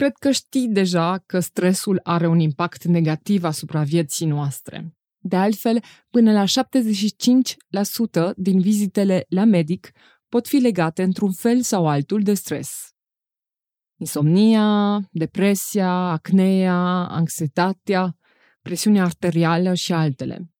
Cred 0.00 0.16
că 0.16 0.30
știi 0.30 0.68
deja 0.68 1.18
că 1.18 1.40
stresul 1.40 2.00
are 2.02 2.26
un 2.26 2.38
impact 2.38 2.84
negativ 2.84 3.44
asupra 3.44 3.82
vieții 3.82 4.26
noastre. 4.26 4.96
De 5.18 5.36
altfel, 5.36 5.82
până 6.10 6.32
la 6.32 6.44
75% 6.44 8.34
din 8.36 8.60
vizitele 8.60 9.24
la 9.28 9.44
medic 9.44 9.90
pot 10.28 10.46
fi 10.46 10.56
legate 10.56 11.02
într-un 11.02 11.32
fel 11.32 11.62
sau 11.62 11.88
altul 11.88 12.22
de 12.22 12.34
stres. 12.34 12.90
Insomnia, 13.98 15.00
depresia, 15.10 15.92
acnea, 15.92 17.06
anxietatea, 17.08 18.16
presiunea 18.62 19.04
arterială 19.04 19.74
și 19.74 19.92
altele. 19.92 20.50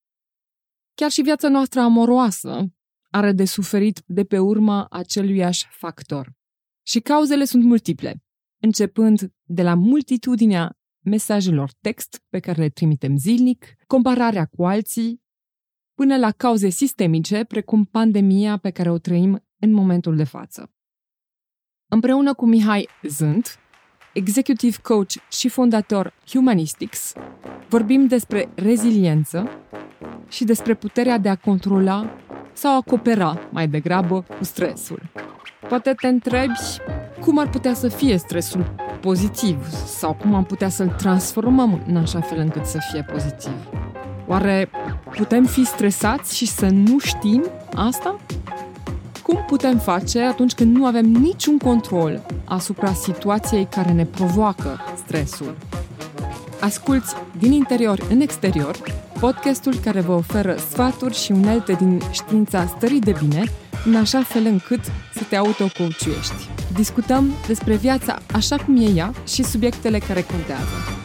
Chiar 0.95 1.11
și 1.11 1.23
viața 1.23 1.49
noastră 1.49 1.81
amoroasă 1.81 2.67
are 3.11 3.33
de 3.33 3.45
suferit 3.45 4.03
de 4.07 4.25
pe 4.25 4.39
urma 4.39 4.87
aceluiași 4.91 5.67
factor. 5.71 6.33
Și 6.87 7.01
cauzele 7.01 7.45
sunt 7.45 7.65
multiple, 7.65 8.23
începând 8.61 9.33
de 9.43 9.63
la 9.63 9.75
multitudinea 9.75 10.79
mesajelor 11.01 11.71
text 11.81 12.23
pe 12.29 12.39
care 12.39 12.61
le 12.61 12.69
trimitem 12.69 13.17
zilnic, 13.17 13.67
compararea 13.87 14.45
cu 14.45 14.67
alții, 14.67 15.23
până 15.95 16.17
la 16.17 16.31
cauze 16.31 16.69
sistemice, 16.69 17.45
precum 17.45 17.85
pandemia 17.85 18.57
pe 18.57 18.71
care 18.71 18.91
o 18.91 18.99
trăim 18.99 19.45
în 19.59 19.73
momentul 19.73 20.17
de 20.17 20.25
față. 20.25 20.73
Împreună 21.93 22.35
cu 22.35 22.47
Mihai 22.47 22.89
Zânt, 23.03 23.59
executive 24.15 24.77
coach 24.83 25.13
și 25.31 25.49
fondator 25.49 26.15
Humanistics, 26.27 27.13
vorbim 27.69 28.07
despre 28.07 28.49
reziliență 28.55 29.49
și 30.29 30.45
despre 30.45 30.75
puterea 30.75 31.19
de 31.19 31.29
a 31.29 31.37
controla 31.37 32.17
sau 32.53 32.77
a 32.77 32.81
coopera 32.81 33.49
mai 33.53 33.69
degrabă 33.69 34.23
cu 34.23 34.45
stresul. 34.45 35.03
Poate 35.69 35.95
te 36.01 36.07
întrebi 36.07 36.59
cum 37.21 37.39
ar 37.39 37.49
putea 37.49 37.75
să 37.75 37.89
fie 37.89 38.17
stresul 38.17 38.75
pozitiv 39.01 39.71
sau 39.87 40.13
cum 40.13 40.35
am 40.35 40.45
putea 40.45 40.69
să-l 40.69 40.89
transformăm 40.89 41.83
în 41.87 41.97
așa 41.97 42.21
fel 42.21 42.39
încât 42.39 42.65
să 42.65 42.79
fie 42.91 43.03
pozitiv. 43.13 43.53
Oare 44.27 44.71
putem 45.17 45.45
fi 45.45 45.65
stresați 45.65 46.37
și 46.37 46.47
să 46.47 46.67
nu 46.67 46.99
știm 46.99 47.45
asta? 47.75 48.17
Cum 49.23 49.45
putem 49.47 49.79
face 49.79 50.21
atunci 50.21 50.55
când 50.55 50.77
nu 50.77 50.87
avem 50.87 51.05
niciun 51.05 51.59
control 51.59 52.27
asupra 52.45 52.93
situației 52.93 53.67
care 53.71 53.93
ne 53.93 54.05
provoacă 54.05 54.81
stresul? 55.05 55.57
Asculți 56.61 57.15
din 57.39 57.53
interior 57.53 58.01
în 58.11 58.21
exterior 58.21 58.77
podcastul 59.21 59.75
care 59.75 60.01
vă 60.01 60.13
oferă 60.13 60.57
sfaturi 60.57 61.15
și 61.15 61.33
unelte 61.33 61.73
din 61.73 62.01
știința 62.11 62.67
stării 62.67 63.01
de 63.01 63.15
bine, 63.21 63.45
în 63.85 63.95
așa 63.95 64.23
fel 64.23 64.47
încât 64.47 64.81
să 65.21 65.27
te 65.29 65.37
autocoachuiești. 65.37 66.49
Discutăm 66.75 67.33
despre 67.47 67.77
viața 67.77 68.19
așa 68.33 68.57
cum 68.57 68.77
e 68.77 68.91
ea 68.95 69.13
și 69.27 69.43
subiectele 69.43 69.99
care 69.99 70.23
contează. 70.23 71.00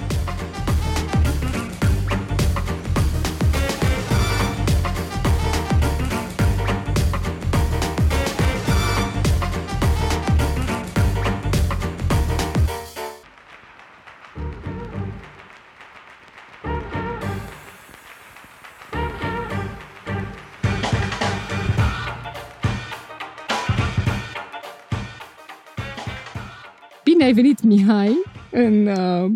Ai 27.26 27.34
venit, 27.34 27.64
Mihai, 27.64 28.22
în 28.52 28.88
uh, 28.88 29.32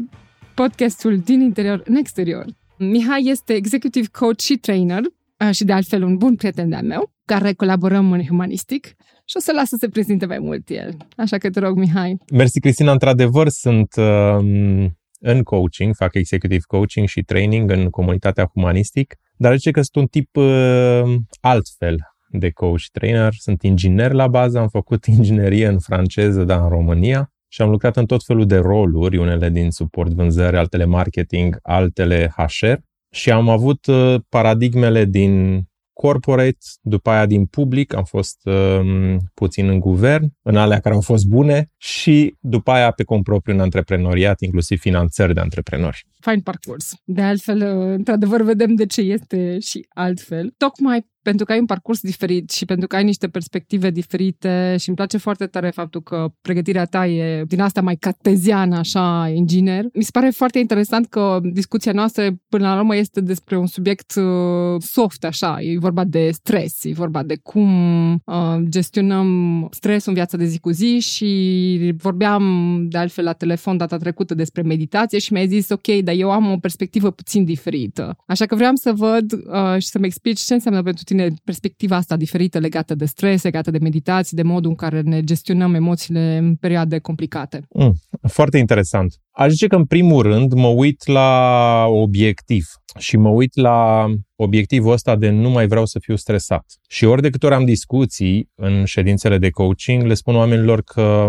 podcastul 0.54 1.20
din 1.20 1.42
interior 1.42 1.82
în 1.86 1.96
exterior. 1.96 2.46
Mihai 2.78 3.24
este 3.26 3.54
executive 3.54 4.08
coach 4.12 4.40
și 4.40 4.56
trainer 4.56 5.02
uh, 5.02 5.52
și 5.52 5.64
de 5.64 5.74
altfel 5.74 6.04
un 6.04 6.18
bun 6.18 6.36
prieten 6.36 6.70
de-al 6.70 6.84
meu, 6.84 7.12
care 7.26 7.54
colaborăm 7.54 8.12
în 8.12 8.26
Humanistic 8.26 8.86
și 9.26 9.36
o 9.38 9.40
să 9.40 9.52
las 9.56 9.68
să 9.68 9.76
se 9.80 9.90
prezinte 9.90 10.26
mai 10.26 10.40
mult 10.40 10.70
el. 10.70 10.98
Așa 11.18 11.38
că 11.38 11.50
te 11.50 11.60
rog, 11.60 11.78
Mihai. 11.78 12.18
Mersi, 12.34 12.60
Cristina. 12.60 12.92
Într-adevăr, 12.92 13.48
sunt 13.48 13.96
uh, 13.98 14.90
în 15.20 15.44
coaching, 15.44 15.96
fac 15.96 16.14
executive 16.14 16.64
coaching 16.68 17.08
și 17.08 17.22
training 17.22 17.72
în 17.72 17.90
comunitatea 17.90 18.50
Humanistic, 18.54 19.16
dar 19.38 19.56
zice 19.56 19.72
că 19.72 19.82
sunt 19.82 19.96
un 19.96 20.06
tip 20.06 20.36
uh, 20.36 21.16
altfel 21.42 21.98
de 22.32 22.52
coach 22.52 22.84
trainer. 22.92 23.34
Sunt 23.38 23.62
inginer 23.62 24.12
la 24.12 24.28
bază, 24.28 24.60
am 24.60 24.68
făcut 24.68 25.06
inginerie 25.18 25.68
în 25.68 25.80
franceză, 25.80 26.44
dar 26.44 26.62
în 26.62 26.70
România 26.70 27.32
și 27.52 27.62
am 27.62 27.70
lucrat 27.70 27.98
în 27.98 28.06
tot 28.06 28.24
felul 28.24 28.46
de 28.46 28.58
roluri, 28.58 29.18
unele 29.18 29.50
din 29.50 29.72
suport 29.72 30.12
vânzări, 30.12 30.58
altele 30.58 30.86
marketing, 30.86 31.60
altele 31.62 32.34
HR 32.36 32.74
și 33.12 33.32
am 33.32 33.50
avut 33.50 33.86
uh, 33.86 34.16
paradigmele 34.30 35.06
din 35.06 35.64
corporate, 35.94 36.58
după 36.82 37.10
aia 37.10 37.26
din 37.26 37.46
public, 37.46 37.96
am 37.96 38.04
fost 38.04 38.40
um, 38.44 39.18
puțin 39.34 39.70
în 39.70 39.80
guvern, 39.80 40.34
în 40.42 40.56
alea 40.56 40.80
care 40.80 40.96
au 40.96 41.02
fost 41.02 41.26
bune 41.26 41.72
și 41.78 42.36
după 42.40 42.72
aia 42.72 42.92
pe 42.92 43.04
propriu 43.24 43.54
în 43.54 43.60
antreprenoriat, 43.60 44.42
inclusiv 44.42 44.80
finanțări 44.80 45.34
de 45.34 45.40
antreprenori. 45.40 46.06
Fain 46.20 46.42
parcurs. 46.42 46.94
De 47.04 47.22
altfel, 47.22 47.58
uh, 47.58 47.94
într-adevăr, 47.96 48.42
vedem 48.42 48.76
de 48.76 48.86
ce 48.86 49.02
este 49.02 49.60
și 49.60 49.86
altfel. 49.90 50.54
Tocmai 50.58 51.08
pentru 51.22 51.46
că 51.46 51.52
ai 51.52 51.60
un 51.60 51.66
parcurs 51.66 52.00
diferit 52.02 52.50
și 52.50 52.66
pentru 52.66 52.88
că 52.88 52.96
ai 52.96 53.04
niște 53.04 53.28
perspective 53.28 53.90
diferite 53.90 54.76
și 54.80 54.88
îmi 54.88 54.98
place 54.98 55.18
foarte 55.18 55.46
tare 55.46 55.70
faptul 55.70 56.02
că 56.02 56.28
pregătirea 56.42 56.86
ta 56.86 57.08
e 57.08 57.44
din 57.48 57.62
asta 57.62 57.82
mai 57.82 57.96
carteziană, 57.96 58.78
așa, 58.78 59.32
inginer. 59.34 59.86
Mi 59.94 60.04
se 60.04 60.10
pare 60.14 60.30
foarte 60.30 60.60
interesant 60.60 61.08
că 61.08 61.40
discuția 61.44 61.92
noastră 61.92 62.30
până 62.50 62.68
la 62.68 62.78
urmă 62.78 62.96
este 62.96 63.22
despre 63.22 63.58
un 63.58 63.68
subiect 63.68 64.16
uh, 64.16 64.82
soft, 64.82 65.24
așa, 65.24 65.58
e 65.62 65.78
vorba 65.78 66.04
de 66.04 66.30
stres, 66.32 66.84
e 66.84 66.94
vorba 66.94 67.24
de 67.24 67.36
cum 67.44 68.14
uh, 68.14 68.58
gestionăm 68.70 69.68
stresul 69.72 70.10
în 70.10 70.14
viața 70.14 70.38
de 70.38 70.46
zi 70.46 70.60
cu 70.60 70.70
zi 70.70 71.00
și 71.00 71.94
vorbeam 71.98 72.44
de 72.90 72.98
altfel 72.98 73.24
la 73.24 73.34
telefon 73.34 73.78
data 73.78 73.98
trecută 73.98 74.34
despre 74.34 74.62
meditație 74.62 75.20
și 75.20 75.34
mi-ai 75.34 75.48
zis, 75.48 75.70
ok, 75.70 75.88
dar 75.88 76.16
eu 76.18 76.32
am 76.32 76.52
o 76.52 76.58
perspectivă 76.58 77.12
puțin 77.12 77.44
diferită. 77.44 78.16
Așa 78.26 78.46
că 78.46 78.56
vreau 78.56 78.76
să 78.76 78.94
văd 78.94 79.32
uh, 79.32 79.82
și 79.82 79.88
să-mi 79.88 80.06
explici 80.06 80.40
ce 80.40 80.54
înseamnă 80.54 80.84
pentru 80.84 81.04
tine 81.10 81.34
perspectiva 81.44 81.96
asta 81.96 82.16
diferită 82.16 82.60
legată 82.60 82.96
de 82.96 83.06
stres, 83.06 83.44
legată 83.44 83.72
de 83.72 83.78
meditații, 83.82 84.36
de 84.36 84.44
modul 84.44 84.70
în 84.70 84.76
care 84.76 85.02
ne 85.02 85.24
gestionăm 85.24 85.74
emoțiile 85.74 86.38
în 86.38 86.56
perioade 86.56 87.00
complicate. 87.00 87.68
Mm, 87.74 87.94
foarte 88.28 88.58
interesant. 88.58 89.14
Aș 89.32 89.50
zice 89.50 89.68
că 89.68 89.76
în 89.76 89.86
primul 89.86 90.22
rând 90.22 90.54
mă 90.54 90.68
uit 90.68 91.08
la 91.08 91.86
obiectiv 91.88 92.66
și 92.98 93.18
mă 93.18 93.30
uit 93.30 93.56
la 93.56 94.06
obiectivul 94.36 94.92
ăsta 94.92 95.16
de 95.16 95.30
nu 95.30 95.50
mai 95.50 95.68
vreau 95.68 95.86
să 95.86 96.00
fiu 96.00 96.16
stresat. 96.16 96.66
Și 96.88 97.06
ori 97.06 97.22
de 97.22 97.30
câte 97.30 97.46
ori 97.46 97.56
am 97.56 97.66
discuții 97.66 98.50
în 98.56 98.86
ședințele 98.86 99.38
de 99.38 99.50
coaching, 99.50 100.04
le 100.04 100.14
spun 100.14 100.36
oamenilor 100.36 100.82
că 100.82 101.28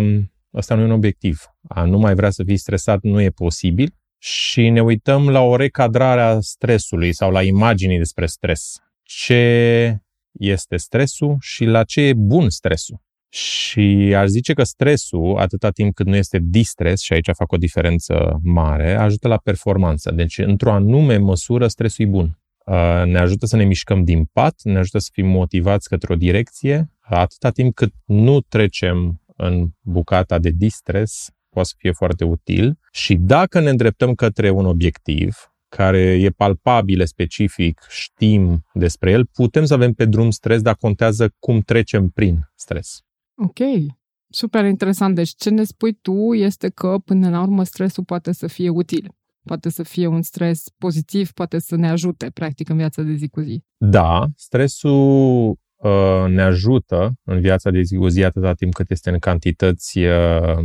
ăsta 0.55 0.75
nu 0.75 0.81
e 0.81 0.85
un 0.85 0.91
obiectiv. 0.91 1.43
A 1.69 1.85
nu 1.85 1.99
mai 1.99 2.15
vrea 2.15 2.31
să 2.31 2.43
fii 2.47 2.57
stresat 2.57 2.99
nu 3.03 3.21
e 3.21 3.31
posibil 3.31 3.95
și 4.19 4.69
ne 4.69 4.83
uităm 4.83 5.29
la 5.29 5.41
o 5.41 5.57
recadrare 5.57 6.21
a 6.21 6.41
stresului 6.41 7.13
sau 7.15 7.31
la 7.31 7.43
imaginii 7.43 7.99
despre 7.99 8.27
stres 8.27 8.75
ce 9.13 9.99
este 10.33 10.77
stresul 10.77 11.37
și 11.41 11.65
la 11.65 11.85
ce 11.85 12.01
e 12.01 12.13
bun 12.15 12.51
stresul. 12.51 13.03
Și 13.33 14.15
aș 14.17 14.27
zice 14.27 14.53
că 14.53 14.63
stresul, 14.63 15.37
atâta 15.39 15.71
timp 15.71 15.95
cât 15.95 16.07
nu 16.07 16.17
este 16.17 16.39
distres, 16.43 17.01
și 17.01 17.13
aici 17.13 17.29
fac 17.33 17.53
o 17.53 17.57
diferență 17.57 18.39
mare, 18.43 18.95
ajută 18.95 19.29
la 19.29 19.37
performanță. 19.37 20.11
Deci, 20.11 20.39
într-o 20.39 20.73
anume 20.73 21.17
măsură, 21.17 21.69
stresul 21.69 22.05
e 22.05 22.09
bun. 22.09 22.39
Ne 23.05 23.19
ajută 23.19 23.47
să 23.47 23.57
ne 23.57 23.65
mișcăm 23.65 24.05
din 24.05 24.25
pat, 24.25 24.61
ne 24.63 24.79
ajută 24.79 24.99
să 24.99 25.09
fim 25.13 25.27
motivați 25.27 25.89
către 25.89 26.13
o 26.13 26.17
direcție, 26.17 26.91
atâta 27.01 27.51
timp 27.51 27.75
cât 27.75 27.93
nu 28.05 28.41
trecem 28.41 29.23
în 29.37 29.69
bucata 29.81 30.39
de 30.39 30.51
distres, 30.51 31.31
poate 31.49 31.69
să 31.69 31.75
fie 31.79 31.93
foarte 31.93 32.25
util. 32.25 32.79
Și 32.93 33.15
dacă 33.15 33.61
ne 33.61 33.71
îndreptăm 33.71 34.15
către 34.15 34.51
un 34.51 34.67
obiectiv, 34.67 35.50
care 35.77 35.99
e 35.99 36.31
palpabil, 36.31 37.07
specific, 37.07 37.81
știm 37.89 38.65
despre 38.75 39.11
el, 39.11 39.27
putem 39.27 39.65
să 39.65 39.75
avem 39.75 39.93
pe 39.93 40.05
drum 40.05 40.31
stres, 40.31 40.63
dar 40.63 40.77
contează 40.77 41.35
cum 41.39 41.61
trecem 41.61 42.09
prin 42.09 42.51
stres. 42.55 43.01
Ok, 43.35 43.59
super 44.29 44.65
interesant. 44.65 45.15
Deci 45.15 45.35
ce 45.37 45.51
ne 45.51 45.65
spui 45.65 45.93
tu 45.93 46.35
este 46.35 46.69
că 46.69 46.99
până 47.05 47.31
la 47.31 47.43
urmă 47.43 47.65
stresul 47.65 48.05
poate 48.05 48.33
să 48.33 48.47
fie 48.47 48.69
util. 48.69 49.15
Poate 49.45 49.69
să 49.69 49.83
fie 49.83 50.07
un 50.07 50.23
stres 50.23 50.65
pozitiv, 50.79 51.33
poate 51.33 51.59
să 51.59 51.77
ne 51.77 51.89
ajute 51.89 52.31
practic 52.31 52.69
în 52.69 52.77
viața 52.77 53.03
de 53.03 53.15
zi 53.15 53.29
cu 53.29 53.41
zi. 53.41 53.65
Da, 53.77 54.27
stresul 54.37 55.49
uh, 55.77 56.25
ne 56.29 56.43
ajută 56.43 57.15
în 57.23 57.41
viața 57.41 57.71
de 57.71 57.83
zi 57.83 57.97
cu 57.97 58.09
zi 58.09 58.25
atâta 58.25 58.53
timp 58.53 58.73
cât 58.73 58.91
este 58.91 59.11
în 59.11 59.19
cantități 59.19 59.99
uh, 59.99 60.59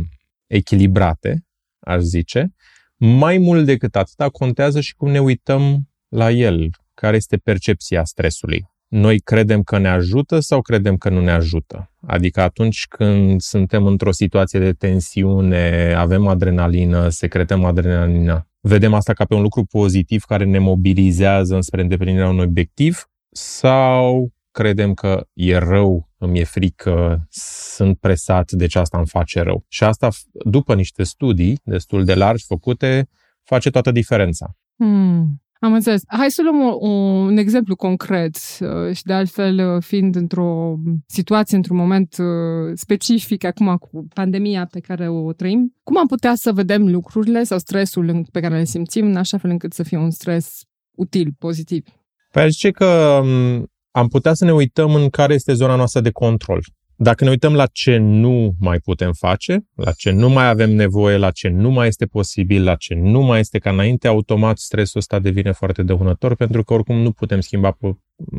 echilibrate, 0.46 1.46
aș 1.78 2.00
zice. 2.00 2.54
Mai 2.98 3.38
mult 3.38 3.66
decât 3.66 3.96
atâta, 3.96 4.28
contează 4.28 4.80
și 4.80 4.94
cum 4.94 5.10
ne 5.10 5.20
uităm 5.20 5.88
la 6.08 6.30
el, 6.30 6.70
care 6.94 7.16
este 7.16 7.36
percepția 7.36 8.04
stresului. 8.04 8.66
noi 8.88 9.18
credem 9.18 9.62
că 9.62 9.78
ne 9.78 9.88
ajută 9.88 10.40
sau 10.40 10.60
credem 10.62 10.96
că 10.96 11.08
nu 11.08 11.20
ne 11.20 11.30
ajută? 11.30 11.90
Adică 12.06 12.40
atunci 12.40 12.86
când 12.86 13.40
suntem 13.40 13.86
într-o 13.86 14.12
situație 14.12 14.58
de 14.58 14.72
tensiune, 14.72 15.94
avem 15.96 16.26
adrenalină, 16.26 17.08
secretăm 17.08 17.64
adrenalină, 17.64 18.48
vedem 18.60 18.94
asta 18.94 19.12
ca 19.12 19.24
pe 19.24 19.34
un 19.34 19.42
lucru 19.42 19.64
pozitiv 19.64 20.22
care 20.22 20.44
ne 20.44 20.58
mobilizează 20.58 21.54
înspre 21.54 21.80
îndeplinirea 21.80 22.28
unui 22.28 22.44
obiectiv 22.44 23.08
sau 23.32 24.32
credem 24.50 24.94
că 24.94 25.26
e 25.32 25.56
rău, 25.58 26.05
îmi 26.18 26.38
e 26.38 26.44
frică, 26.44 27.26
sunt 27.30 27.98
presat, 27.98 28.52
deci 28.52 28.74
asta 28.74 28.98
îmi 28.98 29.06
face 29.06 29.40
rău. 29.40 29.64
Și 29.68 29.84
asta, 29.84 30.08
după 30.44 30.74
niște 30.74 31.02
studii 31.02 31.60
destul 31.64 32.04
de 32.04 32.14
largi 32.14 32.44
făcute, 32.44 33.08
face 33.42 33.70
toată 33.70 33.90
diferența. 33.90 34.56
Hmm. 34.76 35.40
Am 35.60 35.72
înțeles. 35.72 36.02
Hai 36.06 36.30
să 36.30 36.42
luăm 36.42 36.60
o, 36.60 36.88
un 36.88 37.36
exemplu 37.36 37.76
concret 37.76 38.36
uh, 38.60 38.94
și 38.94 39.02
de 39.02 39.12
altfel 39.12 39.74
uh, 39.74 39.82
fiind 39.82 40.14
într-o 40.14 40.78
situație, 41.06 41.56
într-un 41.56 41.76
moment 41.76 42.16
uh, 42.18 42.72
specific 42.74 43.44
acum 43.44 43.76
cu 43.76 44.06
pandemia 44.14 44.68
pe 44.70 44.80
care 44.80 45.08
o 45.08 45.32
trăim. 45.32 45.74
Cum 45.82 45.98
am 45.98 46.06
putea 46.06 46.34
să 46.34 46.52
vedem 46.52 46.88
lucrurile 46.88 47.42
sau 47.42 47.58
stresul 47.58 48.26
pe 48.32 48.40
care 48.40 48.56
le 48.56 48.64
simțim 48.64 49.06
în 49.06 49.16
așa 49.16 49.38
fel 49.38 49.50
încât 49.50 49.72
să 49.72 49.82
fie 49.82 49.98
un 49.98 50.10
stres 50.10 50.60
util, 50.96 51.32
pozitiv? 51.38 51.86
Păi 52.30 52.50
zice 52.50 52.70
că 52.70 53.20
um, 53.24 53.66
am 53.96 54.08
putea 54.08 54.34
să 54.34 54.44
ne 54.44 54.52
uităm 54.52 54.94
în 54.94 55.08
care 55.08 55.34
este 55.34 55.52
zona 55.52 55.74
noastră 55.74 56.00
de 56.00 56.10
control. 56.10 56.64
Dacă 56.96 57.24
ne 57.24 57.30
uităm 57.30 57.54
la 57.54 57.66
ce 57.66 57.96
nu 57.96 58.54
mai 58.60 58.78
putem 58.78 59.12
face, 59.12 59.66
la 59.74 59.92
ce 59.92 60.10
nu 60.10 60.28
mai 60.28 60.48
avem 60.48 60.70
nevoie, 60.70 61.16
la 61.16 61.30
ce 61.30 61.48
nu 61.48 61.70
mai 61.70 61.86
este 61.86 62.06
posibil, 62.06 62.64
la 62.64 62.74
ce 62.74 62.94
nu 62.94 63.20
mai 63.20 63.40
este 63.40 63.58
ca 63.58 63.70
înainte, 63.70 64.08
automat 64.08 64.58
stresul 64.58 65.00
ăsta 65.00 65.18
devine 65.18 65.52
foarte 65.52 65.82
dăunător 65.82 66.34
pentru 66.34 66.64
că 66.64 66.72
oricum 66.72 66.96
nu 66.96 67.12
putem 67.12 67.40
schimba 67.40 67.78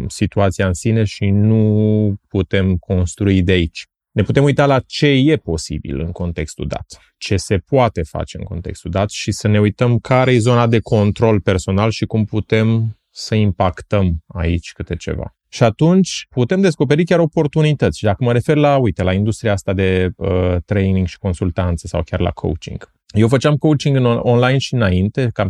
situația 0.08 0.68
în 0.68 0.74
sine 0.74 1.04
și 1.04 1.26
nu 1.26 2.14
putem 2.28 2.76
construi 2.76 3.42
de 3.42 3.52
aici. 3.52 3.86
Ne 4.12 4.24
putem 4.24 4.44
uita 4.44 4.66
la 4.66 4.80
ce 4.80 5.08
e 5.08 5.36
posibil 5.36 6.00
în 6.00 6.12
contextul 6.12 6.68
dat, 6.68 7.00
ce 7.18 7.38
se 7.38 7.58
poate 7.58 8.04
face 8.04 8.38
în 8.38 8.44
contextul 8.44 8.92
dat 8.92 9.10
și 9.10 9.32
să 9.32 9.48
ne 9.48 9.60
uităm 9.60 10.00
care 10.00 10.34
e 10.34 10.40
zona 10.40 10.68
de 10.68 10.80
control 10.80 11.42
personal 11.42 11.92
și 11.92 12.06
cum 12.06 12.26
putem 12.26 12.98
să 13.10 13.36
impactăm 13.36 14.24
aici 14.28 14.72
câte 14.72 14.96
ceva. 14.96 15.37
Și 15.50 15.64
atunci 15.64 16.28
putem 16.30 16.62
descoperi 16.62 17.04
chiar 17.04 17.20
oportunități. 17.20 17.98
Și 17.98 18.04
dacă 18.04 18.24
mă 18.24 18.32
refer 18.32 18.56
la, 18.56 18.78
uite, 18.78 19.04
la 19.04 19.14
industria 19.14 19.52
asta 19.52 19.74
de 19.74 20.10
uh, 20.16 20.56
training 20.66 21.08
și 21.08 21.18
consultanță 21.18 21.88
sau 21.88 22.04
chiar 22.04 22.20
la 22.20 22.32
coaching. 22.32 22.92
Eu 23.08 23.28
făceam 23.28 23.56
coaching 23.56 23.96
în 23.96 24.06
online 24.06 24.58
și 24.58 24.74
înainte, 24.74 25.30
cam 25.34 25.48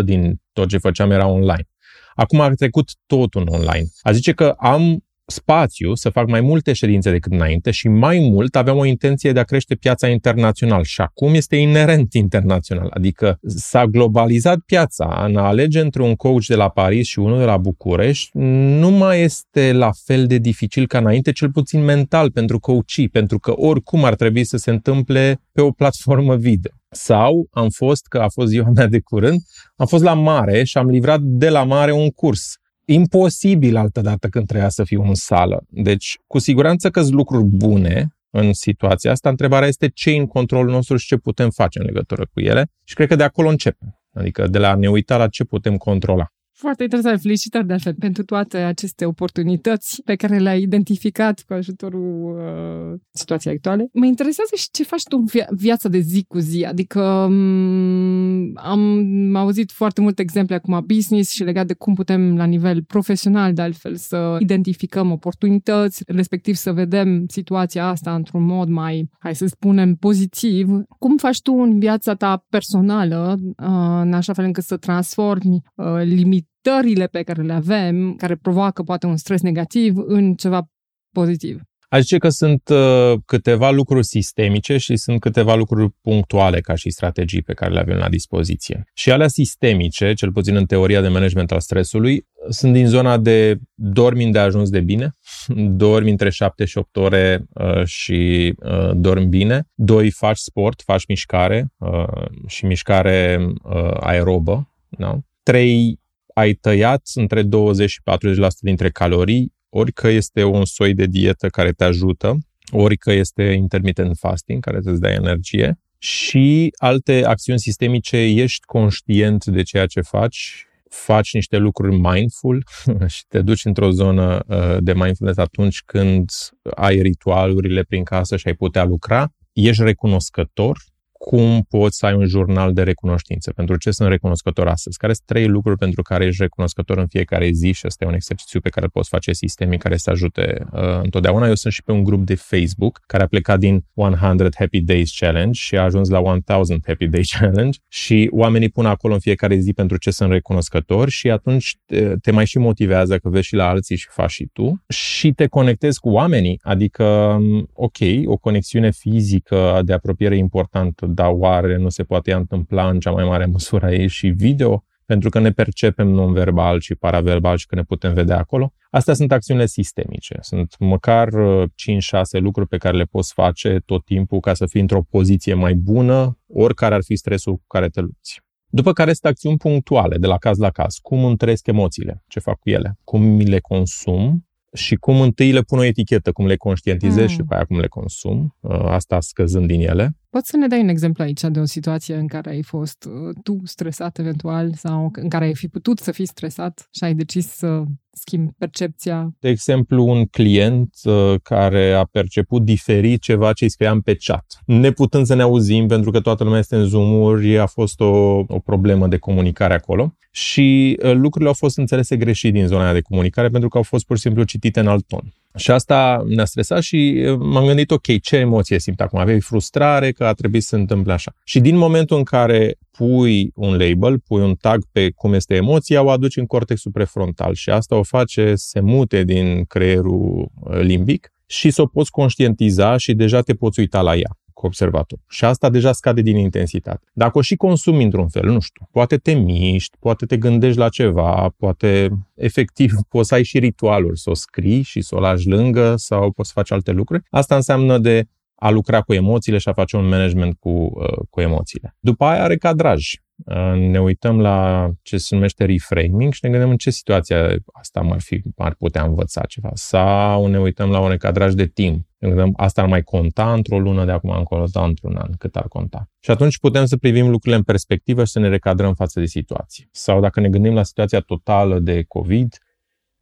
70% 0.00 0.04
din 0.04 0.40
tot 0.52 0.68
ce 0.68 0.78
făceam 0.78 1.10
era 1.10 1.26
online. 1.26 1.68
Acum 2.14 2.40
a 2.40 2.50
trecut 2.50 2.90
totul 3.06 3.40
în 3.40 3.54
online. 3.54 3.86
A 4.02 4.12
zice 4.12 4.32
că 4.32 4.54
am 4.58 5.03
spațiu 5.26 5.94
să 5.94 6.08
fac 6.08 6.28
mai 6.28 6.40
multe 6.40 6.72
ședințe 6.72 7.10
decât 7.10 7.32
înainte 7.32 7.70
și 7.70 7.88
mai 7.88 8.28
mult 8.32 8.56
aveam 8.56 8.76
o 8.76 8.84
intenție 8.84 9.32
de 9.32 9.40
a 9.40 9.44
crește 9.44 9.74
piața 9.74 10.08
internațional. 10.08 10.82
Și 10.82 11.00
acum 11.00 11.34
este 11.34 11.56
inerent 11.56 12.14
internațional, 12.24 12.90
adică 12.90 13.38
s-a 13.46 13.86
globalizat 13.86 14.58
piața, 14.66 15.24
în 15.28 15.36
a 15.36 15.42
alege 15.42 15.80
între 15.80 16.02
un 16.02 16.14
coach 16.14 16.44
de 16.46 16.54
la 16.54 16.68
Paris 16.68 17.06
și 17.06 17.18
unul 17.18 17.38
de 17.38 17.44
la 17.44 17.56
București. 17.56 18.38
Nu 18.78 18.90
mai 18.90 19.22
este 19.22 19.72
la 19.72 19.90
fel 20.04 20.26
de 20.26 20.38
dificil 20.38 20.86
ca 20.86 20.98
înainte, 20.98 21.32
cel 21.32 21.50
puțin 21.50 21.84
mental 21.84 22.30
pentru 22.30 22.58
coachii, 22.58 23.08
pentru 23.08 23.38
că 23.38 23.52
oricum 23.56 24.04
ar 24.04 24.14
trebui 24.14 24.44
să 24.44 24.56
se 24.56 24.70
întâmple 24.70 25.40
pe 25.52 25.60
o 25.60 25.70
platformă 25.70 26.36
video. 26.36 26.72
Sau 26.90 27.48
am 27.50 27.68
fost, 27.68 28.06
că 28.06 28.18
a 28.18 28.28
fost 28.28 28.48
ziua 28.48 28.68
mea 28.74 28.86
de 28.86 29.00
curând, 29.00 29.40
am 29.76 29.86
fost 29.86 30.02
la 30.02 30.14
mare 30.14 30.64
și 30.64 30.78
am 30.78 30.88
livrat 30.88 31.20
de 31.20 31.48
la 31.48 31.64
mare 31.64 31.92
un 31.92 32.10
curs 32.10 32.54
imposibil 32.84 33.76
altădată 33.76 34.28
când 34.28 34.46
trebuia 34.46 34.68
să 34.68 34.84
fiu 34.84 35.02
în 35.02 35.14
sală. 35.14 35.64
Deci, 35.68 36.18
cu 36.26 36.38
siguranță 36.38 36.90
că 36.90 37.00
sunt 37.00 37.14
lucruri 37.14 37.44
bune 37.44 38.16
în 38.30 38.52
situația 38.52 39.10
asta. 39.10 39.28
Întrebarea 39.28 39.68
este 39.68 39.88
ce 39.88 40.10
e 40.10 40.18
în 40.18 40.26
controlul 40.26 40.72
nostru 40.72 40.96
și 40.96 41.06
ce 41.06 41.16
putem 41.16 41.50
face 41.50 41.78
în 41.78 41.84
legătură 41.84 42.26
cu 42.32 42.40
ele. 42.40 42.70
Și 42.84 42.94
cred 42.94 43.08
că 43.08 43.16
de 43.16 43.22
acolo 43.22 43.48
începem. 43.48 44.00
Adică 44.12 44.46
de 44.46 44.58
la 44.58 44.70
a 44.70 44.74
ne 44.74 44.88
uita 44.88 45.16
la 45.16 45.28
ce 45.28 45.44
putem 45.44 45.76
controla. 45.76 46.33
Foarte 46.56 46.82
interesant. 46.82 47.20
Felicitări 47.20 47.66
de 47.66 47.72
altfel 47.72 47.94
pentru 47.94 48.24
toate 48.24 48.56
aceste 48.56 49.04
oportunități 49.04 50.02
pe 50.04 50.14
care 50.14 50.38
le-ai 50.38 50.62
identificat 50.62 51.44
cu 51.46 51.52
ajutorul 51.52 52.36
uh, 52.38 53.00
situației 53.12 53.54
actuale. 53.54 53.88
Mă 53.92 54.06
interesează 54.06 54.50
și 54.56 54.70
ce 54.70 54.84
faci 54.84 55.02
tu 55.02 55.16
în 55.16 55.24
via- 55.24 55.48
viața 55.50 55.88
de 55.88 55.98
zi 55.98 56.24
cu 56.28 56.38
zi. 56.38 56.64
Adică 56.64 57.00
um, 57.00 58.52
am 58.54 59.34
auzit 59.34 59.72
foarte 59.72 60.00
multe 60.00 60.22
exemple 60.22 60.54
acum 60.54 60.84
business 60.86 61.32
și 61.32 61.44
legat 61.44 61.66
de 61.66 61.74
cum 61.74 61.94
putem 61.94 62.36
la 62.36 62.44
nivel 62.44 62.82
profesional 62.82 63.52
de 63.52 63.62
altfel 63.62 63.96
să 63.96 64.36
identificăm 64.40 65.10
oportunități, 65.10 66.02
respectiv 66.06 66.54
să 66.54 66.72
vedem 66.72 67.24
situația 67.28 67.86
asta 67.86 68.14
într-un 68.14 68.44
mod 68.44 68.68
mai, 68.68 69.10
hai 69.18 69.34
să 69.34 69.46
spunem, 69.46 69.94
pozitiv. 69.94 70.68
Cum 70.98 71.16
faci 71.16 71.40
tu 71.40 71.52
în 71.52 71.78
viața 71.78 72.14
ta 72.14 72.46
personală 72.48 73.38
uh, 73.40 74.02
în 74.02 74.12
așa 74.12 74.32
fel 74.32 74.44
încât 74.44 74.64
să 74.64 74.76
transformi 74.76 75.62
uh, 75.74 76.02
limit 76.02 76.43
limitările 76.64 77.06
pe 77.06 77.22
care 77.22 77.42
le 77.42 77.52
avem, 77.52 78.14
care 78.14 78.34
provoacă 78.34 78.82
poate 78.82 79.06
un 79.06 79.16
stres 79.16 79.40
negativ, 79.40 79.94
în 79.96 80.34
ceva 80.34 80.68
pozitiv. 81.12 81.60
Aș 81.88 82.00
zice 82.00 82.18
că 82.18 82.28
sunt 82.28 82.68
uh, 82.68 83.12
câteva 83.26 83.70
lucruri 83.70 84.04
sistemice 84.04 84.76
și 84.76 84.96
sunt 84.96 85.20
câteva 85.20 85.54
lucruri 85.54 85.92
punctuale 86.00 86.60
ca 86.60 86.74
și 86.74 86.90
strategii 86.90 87.42
pe 87.42 87.52
care 87.52 87.72
le 87.72 87.78
avem 87.78 87.96
la 87.96 88.08
dispoziție. 88.08 88.84
Și 88.94 89.10
alea 89.10 89.28
sistemice, 89.28 90.12
cel 90.12 90.32
puțin 90.32 90.56
în 90.56 90.66
teoria 90.66 91.00
de 91.00 91.08
management 91.08 91.52
al 91.52 91.60
stresului, 91.60 92.26
sunt 92.48 92.72
din 92.72 92.86
zona 92.86 93.18
de 93.18 93.58
dormi 93.74 94.32
de 94.32 94.38
ajuns 94.38 94.70
de 94.70 94.80
bine, 94.80 95.16
dormi 95.84 96.10
între 96.10 96.30
7 96.30 96.64
și 96.64 96.78
8 96.78 96.96
ore 96.96 97.44
uh, 97.52 97.84
și 97.84 98.52
uh, 98.58 98.90
dormi 98.94 99.26
bine. 99.26 99.68
Doi, 99.74 100.10
faci 100.10 100.38
sport, 100.38 100.82
faci 100.82 101.06
mișcare 101.06 101.72
uh, 101.78 102.26
și 102.46 102.64
mișcare 102.64 103.46
uh, 103.62 103.96
aerobă. 104.00 104.72
Da? 104.88 105.18
Trei, 105.42 106.00
ai 106.34 106.52
tăiat 106.52 107.10
între 107.14 107.42
20 107.42 107.90
și 107.90 108.00
40% 108.00 108.46
dintre 108.60 108.90
calorii, 108.90 109.52
ori 109.68 109.92
că 109.92 110.08
este 110.08 110.44
un 110.44 110.64
soi 110.64 110.94
de 110.94 111.06
dietă 111.06 111.48
care 111.48 111.72
te 111.72 111.84
ajută, 111.84 112.38
ori 112.70 112.96
că 112.96 113.12
este 113.12 113.42
intermittent 113.42 114.16
fasting, 114.18 114.62
care 114.62 114.78
îți 114.82 115.00
dă 115.00 115.08
energie, 115.08 115.78
și 115.98 116.70
alte 116.76 117.24
acțiuni 117.24 117.58
sistemice, 117.58 118.16
ești 118.16 118.66
conștient 118.66 119.44
de 119.44 119.62
ceea 119.62 119.86
ce 119.86 120.00
faci, 120.00 120.66
faci 120.88 121.32
niște 121.32 121.56
lucruri 121.56 121.96
mindful 121.96 122.64
și 123.14 123.24
te 123.28 123.40
duci 123.40 123.64
într-o 123.64 123.90
zonă 123.90 124.44
uh, 124.46 124.76
de 124.78 124.92
mindfulness 124.92 125.38
atunci 125.38 125.82
când 125.82 126.30
ai 126.74 127.00
ritualurile 127.00 127.82
prin 127.82 128.04
casă 128.04 128.36
și 128.36 128.46
ai 128.46 128.54
putea 128.54 128.84
lucra, 128.84 129.32
ești 129.52 129.82
recunoscător 129.82 130.78
cum 131.24 131.66
poți 131.68 131.96
să 131.98 132.06
ai 132.06 132.14
un 132.14 132.26
jurnal 132.26 132.72
de 132.72 132.82
recunoștință, 132.82 133.52
pentru 133.52 133.76
ce 133.76 133.90
sunt 133.90 134.08
recunoscător 134.08 134.68
astăzi, 134.68 134.98
care 134.98 135.12
sunt 135.12 135.26
trei 135.26 135.46
lucruri 135.46 135.78
pentru 135.78 136.02
care 136.02 136.24
ești 136.24 136.42
recunoscător 136.42 136.98
în 136.98 137.06
fiecare 137.06 137.50
zi 137.50 137.72
și 137.72 137.82
ăsta 137.86 138.04
e 138.04 138.08
un 138.08 138.14
exercițiu 138.14 138.60
pe 138.60 138.68
care 138.68 138.84
îl 138.84 138.90
poți 138.90 139.08
face 139.08 139.32
sistemic 139.32 139.82
care 139.82 139.96
să 139.96 140.10
ajute 140.10 140.66
uh, 140.72 140.80
întotdeauna. 141.02 141.46
Eu 141.46 141.54
sunt 141.54 141.72
și 141.72 141.82
pe 141.82 141.92
un 141.92 142.04
grup 142.04 142.24
de 142.24 142.34
Facebook 142.34 143.00
care 143.06 143.22
a 143.22 143.26
plecat 143.26 143.58
din 143.58 143.84
100 143.94 144.48
Happy 144.58 144.80
Days 144.80 145.18
Challenge 145.18 145.58
și 145.60 145.76
a 145.76 145.82
ajuns 145.82 146.08
la 146.08 146.20
1000 146.20 146.78
Happy 146.86 147.06
Days 147.06 147.30
Challenge 147.38 147.78
și 147.88 148.28
oamenii 148.32 148.68
pun 148.68 148.86
acolo 148.86 149.14
în 149.14 149.20
fiecare 149.20 149.56
zi 149.56 149.72
pentru 149.72 149.96
ce 149.96 150.10
sunt 150.10 150.30
recunoscători 150.30 151.10
și 151.10 151.30
atunci 151.30 151.76
te, 151.86 152.14
te 152.22 152.30
mai 152.30 152.46
și 152.46 152.58
motivează 152.58 153.18
că 153.18 153.28
vezi 153.28 153.46
și 153.46 153.54
la 153.54 153.68
alții 153.68 153.96
și 153.96 154.08
faci 154.10 154.30
și 154.30 154.48
tu 154.52 154.84
și 154.88 155.32
te 155.32 155.46
conectezi 155.46 156.00
cu 156.00 156.08
oamenii, 156.08 156.60
adică 156.62 157.04
um, 157.04 157.68
ok, 157.72 157.98
o 158.24 158.36
conexiune 158.36 158.90
fizică 158.90 159.80
de 159.84 159.92
apropiere 159.92 160.36
importantă 160.36 161.06
dar 161.14 161.30
oare 161.32 161.76
nu 161.76 161.88
se 161.88 162.02
poate 162.02 162.32
întâmpla 162.32 162.88
în 162.88 163.00
cea 163.00 163.10
mai 163.10 163.24
mare 163.24 163.44
măsură 163.44 163.92
ei 163.92 164.08
și 164.08 164.28
video? 164.28 164.84
Pentru 165.06 165.28
că 165.28 165.38
ne 165.38 165.50
percepem 165.50 166.08
non-verbal 166.08 166.80
și 166.80 166.94
paraverbal 166.94 167.56
și 167.56 167.66
că 167.66 167.74
ne 167.74 167.82
putem 167.82 168.14
vedea 168.14 168.38
acolo. 168.38 168.72
Astea 168.90 169.14
sunt 169.14 169.32
acțiunile 169.32 169.66
sistemice. 169.66 170.38
Sunt 170.40 170.74
măcar 170.78 171.28
5-6 171.28 171.32
uh, 171.32 172.40
lucruri 172.40 172.68
pe 172.68 172.76
care 172.76 172.96
le 172.96 173.04
poți 173.04 173.32
face 173.32 173.82
tot 173.86 174.04
timpul 174.04 174.40
ca 174.40 174.54
să 174.54 174.66
fii 174.66 174.80
într-o 174.80 175.02
poziție 175.02 175.54
mai 175.54 175.74
bună, 175.74 176.38
oricare 176.46 176.94
ar 176.94 177.02
fi 177.02 177.16
stresul 177.16 177.52
cu 177.54 177.64
care 177.66 177.88
te 177.88 178.00
lupți. 178.00 178.40
După 178.66 178.92
care 178.92 179.12
sunt 179.12 179.32
acțiuni 179.32 179.56
punctuale, 179.56 180.16
de 180.18 180.26
la 180.26 180.38
caz 180.38 180.58
la 180.58 180.70
caz. 180.70 180.96
Cum 181.02 181.24
întresc 181.24 181.66
emoțiile, 181.66 182.22
ce 182.26 182.40
fac 182.40 182.58
cu 182.58 182.70
ele, 182.70 182.98
cum 183.04 183.22
mi 183.22 183.44
le 183.44 183.60
consum 183.60 184.48
și 184.72 184.94
cum 184.94 185.20
întâi 185.20 185.52
le 185.52 185.60
pun 185.60 185.78
o 185.78 185.82
etichetă, 185.84 186.32
cum 186.32 186.46
le 186.46 186.56
conștientizez 186.56 187.22
mm. 187.22 187.28
și 187.28 187.36
după 187.36 187.54
aia 187.54 187.64
cum 187.64 187.78
le 187.78 187.86
consum, 187.86 188.56
uh, 188.60 188.84
asta 188.84 189.20
scăzând 189.20 189.66
din 189.66 189.80
ele. 189.80 190.16
Poți 190.34 190.48
să 190.48 190.56
ne 190.56 190.66
dai 190.66 190.80
un 190.80 190.88
exemplu 190.88 191.24
aici 191.24 191.40
de 191.40 191.60
o 191.60 191.64
situație 191.64 192.14
în 192.14 192.26
care 192.26 192.50
ai 192.50 192.62
fost 192.62 193.04
uh, 193.04 193.34
tu 193.42 193.60
stresat 193.64 194.18
eventual 194.18 194.72
sau 194.72 195.10
în 195.12 195.28
care 195.28 195.44
ai 195.44 195.54
fi 195.54 195.68
putut 195.68 195.98
să 195.98 196.12
fii 196.12 196.26
stresat 196.26 196.88
și 196.92 197.04
ai 197.04 197.14
decis 197.14 197.46
să 197.46 197.82
schimbi 198.12 198.52
percepția? 198.58 199.34
De 199.40 199.48
exemplu, 199.48 200.04
un 200.04 200.24
client 200.24 200.94
uh, 201.04 201.34
care 201.42 201.92
a 201.92 202.04
perceput 202.04 202.64
diferit 202.64 203.20
ceva 203.20 203.52
ce 203.52 203.64
îi 203.64 203.70
scriam 203.70 204.00
pe 204.00 204.14
chat. 204.14 204.44
Neputând 204.66 205.26
să 205.26 205.34
ne 205.34 205.42
auzim 205.42 205.86
pentru 205.86 206.10
că 206.10 206.20
toată 206.20 206.44
lumea 206.44 206.58
este 206.58 206.76
în 206.76 206.86
Zoom-uri, 206.86 207.58
a 207.58 207.66
fost 207.66 208.00
o, 208.00 208.44
o 208.48 208.58
problemă 208.64 209.06
de 209.06 209.18
comunicare 209.18 209.74
acolo 209.74 210.16
și 210.30 210.98
uh, 211.02 211.12
lucrurile 211.12 211.48
au 211.48 211.54
fost 211.54 211.78
înțelese 211.78 212.16
greșit 212.16 212.52
din 212.52 212.66
zona 212.66 212.92
de 212.92 213.00
comunicare 213.00 213.48
pentru 213.48 213.68
că 213.68 213.76
au 213.76 213.82
fost 213.82 214.06
pur 214.06 214.16
și 214.16 214.22
simplu 214.22 214.42
citite 214.42 214.80
în 214.80 214.86
alt 214.86 215.06
ton. 215.06 215.32
Și 215.56 215.70
asta 215.70 216.24
ne-a 216.26 216.44
stresat 216.44 216.82
și 216.82 217.24
m-am 217.38 217.66
gândit, 217.66 217.90
ok, 217.90 218.20
ce 218.22 218.36
emoție 218.36 218.78
simt 218.78 219.00
acum? 219.00 219.18
Aveai 219.18 219.40
frustrare 219.40 220.12
că 220.12 220.24
a 220.24 220.32
trebuit 220.32 220.62
să 220.62 220.68
se 220.68 220.76
întâmple 220.76 221.12
așa. 221.12 221.32
Și 221.44 221.60
din 221.60 221.76
momentul 221.76 222.16
în 222.16 222.22
care 222.22 222.78
pui 222.90 223.50
un 223.54 223.76
label, 223.76 224.18
pui 224.18 224.42
un 224.42 224.54
tag 224.54 224.84
pe 224.92 225.10
cum 225.10 225.32
este 225.32 225.54
emoția, 225.54 226.02
o 226.02 226.10
aduci 226.10 226.36
în 226.36 226.46
cortexul 226.46 226.90
prefrontal 226.90 227.54
și 227.54 227.70
asta 227.70 227.96
o 227.96 228.02
face 228.02 228.54
să 228.54 228.66
se 228.68 228.80
mute 228.80 229.24
din 229.24 229.64
creierul 229.64 230.50
limbic 230.80 231.32
și 231.46 231.70
să 231.70 231.82
o 231.82 231.86
poți 231.86 232.10
conștientiza 232.10 232.96
și 232.96 233.14
deja 233.14 233.40
te 233.40 233.54
poți 233.54 233.80
uita 233.80 234.00
la 234.00 234.16
ea 234.16 234.38
cu 234.54 234.66
observator. 234.66 235.18
Și 235.28 235.44
asta 235.44 235.70
deja 235.70 235.92
scade 235.92 236.20
din 236.20 236.36
intensitate. 236.36 237.06
Dacă 237.12 237.38
o 237.38 237.40
și 237.40 237.56
consumi 237.56 238.04
într-un 238.04 238.28
fel, 238.28 238.44
nu 238.44 238.60
știu, 238.60 238.88
poate 238.90 239.16
te 239.16 239.32
miști, 239.32 239.96
poate 239.98 240.26
te 240.26 240.36
gândești 240.36 240.78
la 240.78 240.88
ceva, 240.88 241.54
poate 241.56 242.08
efectiv 242.34 242.92
poți 243.08 243.28
să 243.28 243.34
ai 243.34 243.42
și 243.42 243.58
ritualuri, 243.58 244.18
să 244.18 244.30
o 244.30 244.34
scrii 244.34 244.82
și 244.82 245.00
să 245.00 245.16
o 245.16 245.20
lași 245.20 245.48
lângă 245.48 245.94
sau 245.96 246.30
poți 246.30 246.48
să 246.48 246.54
faci 246.56 246.70
alte 246.70 246.90
lucruri. 246.90 247.22
Asta 247.30 247.54
înseamnă 247.54 247.98
de 247.98 248.24
a 248.54 248.70
lucra 248.70 249.00
cu 249.00 249.12
emoțiile 249.12 249.58
și 249.58 249.68
a 249.68 249.72
face 249.72 249.96
un 249.96 250.08
management 250.08 250.56
cu, 250.58 250.68
uh, 250.68 251.26
cu 251.30 251.40
emoțiile. 251.40 251.96
După 252.00 252.24
aia 252.24 252.42
are 252.42 252.56
cadraj. 252.56 253.12
Uh, 253.44 253.72
ne 253.76 254.00
uităm 254.00 254.40
la 254.40 254.90
ce 255.02 255.16
se 255.16 255.34
numește 255.34 255.64
reframing 255.64 256.32
și 256.32 256.38
ne 256.42 256.50
gândim 256.50 256.70
în 256.70 256.76
ce 256.76 256.90
situație 256.90 257.62
asta 257.72 258.08
ar, 258.10 258.20
fi, 258.20 258.42
ar 258.56 258.74
putea 258.74 259.04
învăța 259.04 259.40
ceva. 259.48 259.70
Sau 259.74 260.46
ne 260.46 260.58
uităm 260.58 260.90
la 260.90 260.98
un 261.00 261.08
recadraj 261.08 261.52
de 261.52 261.66
timp. 261.66 262.06
Ne 262.24 262.34
gândim 262.34 262.54
asta 262.56 262.82
ar 262.82 262.88
mai 262.88 263.02
conta 263.02 263.52
într-o 263.52 263.78
lună 263.78 264.04
de 264.04 264.10
acum 264.10 264.30
încolo 264.30 264.66
sau 264.66 264.84
într-un 264.84 265.16
an, 265.16 265.32
cât 265.38 265.56
ar 265.56 265.68
conta. 265.68 266.08
Și 266.20 266.30
atunci 266.30 266.58
putem 266.58 266.84
să 266.84 266.96
privim 266.96 267.24
lucrurile 267.28 267.56
în 267.56 267.62
perspectivă 267.62 268.24
și 268.24 268.32
să 268.32 268.38
ne 268.38 268.48
recadrăm 268.48 268.94
față 268.94 269.20
de 269.20 269.26
situație. 269.26 269.88
Sau 269.90 270.20
dacă 270.20 270.40
ne 270.40 270.48
gândim 270.48 270.74
la 270.74 270.82
situația 270.82 271.20
totală 271.20 271.78
de 271.78 272.02
COVID, 272.02 272.58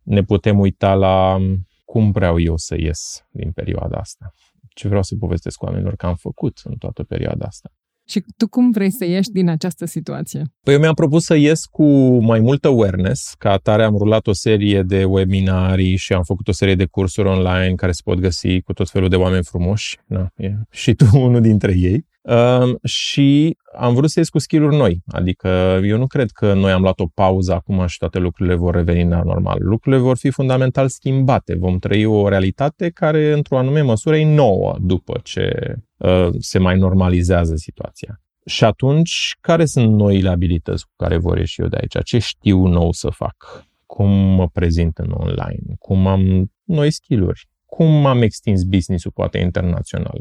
ne 0.02 0.22
putem 0.22 0.58
uita 0.58 0.94
la 0.94 1.38
cum 1.84 2.10
vreau 2.10 2.40
eu 2.40 2.56
să 2.56 2.76
ies 2.78 3.26
din 3.30 3.52
perioada 3.52 3.96
asta 3.96 4.32
ce 4.74 4.88
vreau 4.88 5.02
să 5.02 5.14
povestesc 5.18 5.62
oamenilor 5.62 5.96
că 5.96 6.06
am 6.06 6.14
făcut 6.14 6.60
în 6.64 6.74
toată 6.74 7.02
perioada 7.02 7.46
asta. 7.46 7.72
Și 8.08 8.24
tu 8.36 8.48
cum 8.48 8.70
vrei 8.70 8.90
să 8.90 9.04
ieși 9.04 9.30
din 9.30 9.48
această 9.48 9.86
situație? 9.86 10.42
Păi 10.62 10.74
eu 10.74 10.80
mi-am 10.80 10.94
propus 10.94 11.24
să 11.24 11.34
ies 11.34 11.64
cu 11.64 11.84
mai 12.22 12.40
multă 12.40 12.68
awareness. 12.68 13.34
Ca 13.38 13.50
atare 13.50 13.84
am 13.84 13.96
rulat 13.96 14.26
o 14.26 14.32
serie 14.32 14.82
de 14.82 15.04
webinarii 15.04 15.96
și 15.96 16.12
am 16.12 16.22
făcut 16.22 16.48
o 16.48 16.52
serie 16.52 16.74
de 16.74 16.86
cursuri 16.86 17.28
online 17.28 17.74
care 17.74 17.92
se 17.92 18.00
pot 18.04 18.18
găsi 18.18 18.60
cu 18.60 18.72
tot 18.72 18.90
felul 18.90 19.08
de 19.08 19.16
oameni 19.16 19.44
frumoși. 19.44 19.98
Na, 20.06 20.28
e 20.36 20.52
și 20.70 20.94
tu 20.94 21.04
unul 21.26 21.40
dintre 21.40 21.74
ei. 21.76 22.10
Uh, 22.22 22.74
și 22.84 23.56
am 23.76 23.94
vrut 23.94 24.10
să 24.10 24.18
ies 24.18 24.28
cu 24.28 24.38
skill 24.38 24.68
noi. 24.68 25.02
Adică 25.06 25.80
eu 25.84 25.98
nu 25.98 26.06
cred 26.06 26.30
că 26.30 26.54
noi 26.54 26.72
am 26.72 26.82
luat 26.82 27.00
o 27.00 27.06
pauză 27.14 27.54
acum 27.54 27.86
și 27.86 27.98
toate 27.98 28.18
lucrurile 28.18 28.54
vor 28.54 28.74
reveni 28.74 29.10
la 29.10 29.22
normal. 29.22 29.58
Lucrurile 29.60 30.02
vor 30.02 30.16
fi 30.16 30.30
fundamental 30.30 30.88
schimbate. 30.88 31.54
Vom 31.54 31.78
trăi 31.78 32.04
o 32.04 32.28
realitate 32.28 32.90
care, 32.90 33.32
într-o 33.32 33.58
anume 33.58 33.80
măsură, 33.80 34.16
e 34.16 34.34
nouă 34.34 34.76
după 34.80 35.20
ce 35.22 35.52
uh, 35.68 35.74
se 36.38 36.58
mai 36.58 36.78
normalizează 36.78 37.56
situația. 37.56 38.20
Și 38.46 38.64
atunci, 38.64 39.36
care 39.40 39.64
sunt 39.64 39.92
noile 39.92 40.28
abilități 40.28 40.84
cu 40.84 40.92
care 40.96 41.16
vor 41.16 41.38
ieși 41.38 41.60
eu 41.60 41.66
de 41.66 41.76
aici? 41.80 42.04
Ce 42.04 42.18
știu 42.18 42.66
nou 42.66 42.92
să 42.92 43.08
fac? 43.08 43.66
Cum 43.86 44.10
mă 44.10 44.48
prezint 44.48 44.98
în 44.98 45.10
online? 45.10 45.74
Cum 45.78 46.06
am 46.06 46.50
noi 46.64 46.90
skill-uri? 46.90 47.48
Cum 47.66 48.06
am 48.06 48.22
extins 48.22 48.62
business-ul 48.62 49.10
poate 49.10 49.38
internațional? 49.38 50.20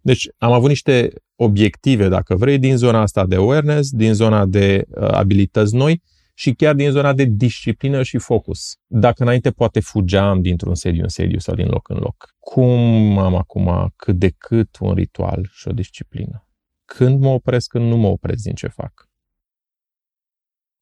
Deci 0.00 0.28
am 0.38 0.52
avut 0.52 0.68
niște 0.68 1.12
obiective, 1.36 2.08
dacă 2.08 2.36
vrei, 2.36 2.58
din 2.58 2.76
zona 2.76 3.00
asta 3.00 3.26
de 3.26 3.34
awareness, 3.34 3.90
din 3.90 4.12
zona 4.12 4.46
de 4.46 4.84
uh, 4.88 5.08
abilități 5.10 5.74
noi 5.74 6.02
și 6.34 6.52
chiar 6.52 6.74
din 6.74 6.90
zona 6.90 7.12
de 7.12 7.24
disciplină 7.24 8.02
și 8.02 8.18
focus. 8.18 8.76
Dacă 8.86 9.22
înainte 9.22 9.50
poate 9.50 9.80
fugeam 9.80 10.40
dintr-un 10.40 10.74
sediu 10.74 11.02
în 11.02 11.08
sediu 11.08 11.38
sau 11.38 11.54
din 11.54 11.66
loc 11.66 11.88
în 11.88 11.96
loc, 11.96 12.34
cum 12.38 13.18
am 13.18 13.34
acum 13.34 13.92
cât 13.96 14.18
de 14.18 14.28
cât 14.28 14.78
un 14.80 14.94
ritual 14.94 15.48
și 15.52 15.68
o 15.68 15.72
disciplină? 15.72 16.46
Când 16.84 17.20
mă 17.20 17.28
opresc, 17.28 17.68
când 17.68 17.84
nu 17.84 17.96
mă 17.96 18.06
opresc 18.06 18.42
din 18.42 18.54
ce 18.54 18.68
fac? 18.68 19.10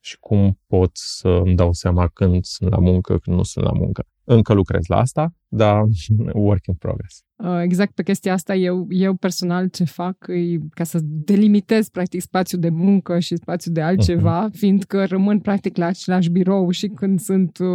Și 0.02 0.19
cum 0.19 0.61
pot 0.66 0.90
să 0.92 1.28
îmi 1.28 1.57
dau 1.57 1.73
seama 1.73 2.09
când 2.09 2.45
sunt 2.45 2.71
la 2.71 2.78
muncă, 2.78 3.19
când 3.19 3.37
nu 3.37 3.42
sunt 3.42 3.64
la 3.64 3.73
muncă? 3.73 4.07
Încă 4.25 4.52
lucrez 4.52 4.87
la 4.87 4.97
asta, 4.97 5.35
dar 5.49 5.83
work 6.33 6.66
in 6.66 6.75
progress. 6.75 7.25
Uh, 7.42 7.61
exact 7.62 7.94
pe 7.94 8.02
chestia 8.02 8.32
asta, 8.32 8.54
eu, 8.54 8.87
eu 8.88 9.14
personal 9.14 9.68
ce 9.68 9.85
fac 9.85 10.16
e 10.28 10.59
ca 10.70 10.85
să 10.85 10.99
delimitez 11.02 11.88
practic 11.88 12.20
spațiul 12.20 12.61
de 12.61 12.68
muncă 12.68 13.18
și 13.18 13.37
spațiul 13.37 13.75
de 13.75 13.80
altceva, 13.80 14.49
uh-huh. 14.49 14.52
fiindcă 14.52 15.04
rămân 15.04 15.40
practic 15.40 15.76
la 15.76 15.87
același 15.87 16.30
birou 16.30 16.70
și 16.70 16.87
când 16.87 17.20
sunt 17.20 17.59
uh, 17.59 17.66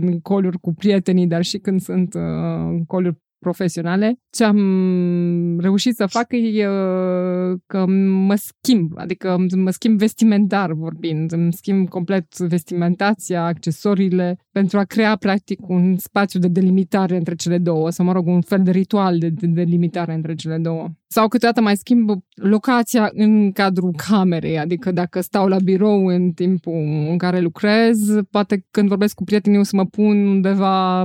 în 0.00 0.20
coluri 0.20 0.58
cu 0.58 0.74
prietenii, 0.74 1.26
dar 1.26 1.42
și 1.42 1.58
când 1.58 1.80
sunt 1.80 2.14
uh, 2.14 2.20
în 2.68 2.84
coluri 2.84 3.20
profesionale. 3.42 4.16
Ce 4.30 4.44
am 4.44 5.58
reușit 5.60 5.94
să 5.94 6.06
fac 6.06 6.26
e 6.32 6.68
uh, 6.68 7.58
că 7.66 7.86
mă 8.26 8.34
schimb, 8.34 8.92
adică 8.96 9.46
mă 9.56 9.70
schimb 9.70 9.98
vestimentar 9.98 10.72
vorbind, 10.72 11.32
îmi 11.32 11.52
schimb 11.52 11.88
complet 11.88 12.38
vestimentația, 12.38 13.44
accesoriile, 13.44 14.38
pentru 14.52 14.78
a 14.78 14.84
crea 14.84 15.16
practic 15.16 15.68
un 15.68 15.96
spațiu 15.96 16.40
de 16.40 16.48
delimitare 16.48 17.16
între 17.16 17.34
cele 17.34 17.58
două, 17.58 17.90
sau 17.90 18.04
mă 18.04 18.12
rog, 18.12 18.26
un 18.26 18.40
fel 18.40 18.62
de 18.62 18.70
ritual 18.70 19.18
de, 19.18 19.28
de 19.28 19.46
delimitare 19.46 20.14
între 20.14 20.34
cele 20.34 20.58
două. 20.58 20.88
Sau 21.14 21.28
câteodată 21.28 21.60
mai 21.60 21.76
schimb 21.76 22.10
locația 22.34 23.10
în 23.14 23.52
cadrul 23.52 23.94
camerei, 24.08 24.58
adică 24.58 24.92
dacă 24.92 25.20
stau 25.20 25.48
la 25.48 25.56
birou 25.64 26.06
în 26.06 26.30
timpul 26.30 26.72
în 27.10 27.18
care 27.18 27.40
lucrez, 27.40 27.98
poate 28.30 28.66
când 28.70 28.88
vorbesc 28.88 29.14
cu 29.14 29.24
prietenii 29.24 29.58
o 29.58 29.62
să 29.62 29.76
mă 29.76 29.84
pun 29.84 30.26
undeva, 30.26 31.04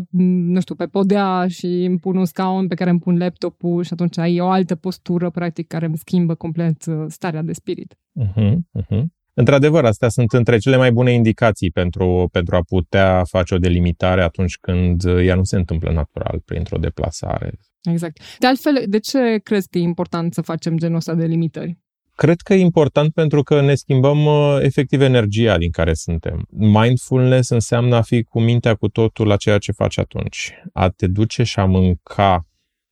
nu 0.53 0.59
știu, 0.59 0.75
pe 0.75 0.85
podea 0.85 1.45
și 1.47 1.65
îmi 1.65 1.99
pun 1.99 2.17
un 2.17 2.25
scaun 2.25 2.67
pe 2.67 2.75
care 2.75 2.89
îmi 2.89 2.99
pun 2.99 3.17
laptopul 3.17 3.83
și 3.83 3.93
atunci 3.93 4.17
ai 4.17 4.39
o 4.39 4.49
altă 4.49 4.75
postură, 4.75 5.29
practic, 5.29 5.67
care 5.67 5.85
îmi 5.85 5.97
schimbă 5.97 6.35
complet 6.35 6.85
uh, 6.85 7.05
starea 7.07 7.41
de 7.41 7.53
spirit. 7.53 7.95
Uh-huh, 8.21 8.53
uh-huh. 8.79 9.03
Într-adevăr, 9.33 9.85
astea 9.85 10.09
sunt 10.09 10.31
între 10.31 10.57
cele 10.57 10.77
mai 10.77 10.91
bune 10.91 11.13
indicații 11.13 11.71
pentru, 11.71 12.29
pentru 12.31 12.55
a 12.55 12.61
putea 12.61 13.23
face 13.23 13.53
o 13.53 13.57
delimitare 13.57 14.23
atunci 14.23 14.57
când 14.57 15.03
ea 15.03 15.35
nu 15.35 15.43
se 15.43 15.55
întâmplă 15.55 15.91
natural, 15.91 16.41
printr-o 16.45 16.77
deplasare. 16.77 17.51
Exact. 17.91 18.19
De 18.39 18.47
altfel, 18.47 18.83
de 18.87 18.99
ce 18.99 19.39
crezi 19.43 19.67
că 19.69 19.77
e 19.77 19.81
important 19.81 20.33
să 20.33 20.41
facem 20.41 20.77
genul 20.77 20.95
ăsta 20.95 21.13
de 21.13 21.25
limitări? 21.25 21.77
Cred 22.15 22.41
că 22.41 22.53
e 22.53 22.59
important 22.59 23.13
pentru 23.13 23.43
că 23.43 23.61
ne 23.61 23.75
schimbăm 23.75 24.25
uh, 24.25 24.57
efectiv 24.61 25.01
energia 25.01 25.57
din 25.57 25.71
care 25.71 25.93
suntem. 25.93 26.45
Mindfulness 26.49 27.49
înseamnă 27.49 27.95
a 27.95 28.01
fi 28.01 28.23
cu 28.23 28.39
mintea 28.39 28.75
cu 28.75 28.87
totul 28.87 29.27
la 29.27 29.35
ceea 29.35 29.57
ce 29.57 29.71
faci 29.71 29.97
atunci. 29.97 30.53
A 30.73 30.89
te 30.89 31.07
duce 31.07 31.43
și 31.43 31.59
a 31.59 31.65
mânca 31.65 32.47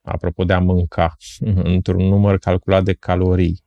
apropo 0.06 0.44
de 0.44 0.54
a 0.54 0.60
mânca, 0.60 1.16
într-un 1.74 2.08
număr 2.08 2.38
calculat 2.38 2.84
de 2.84 2.94
calorii, 2.94 3.64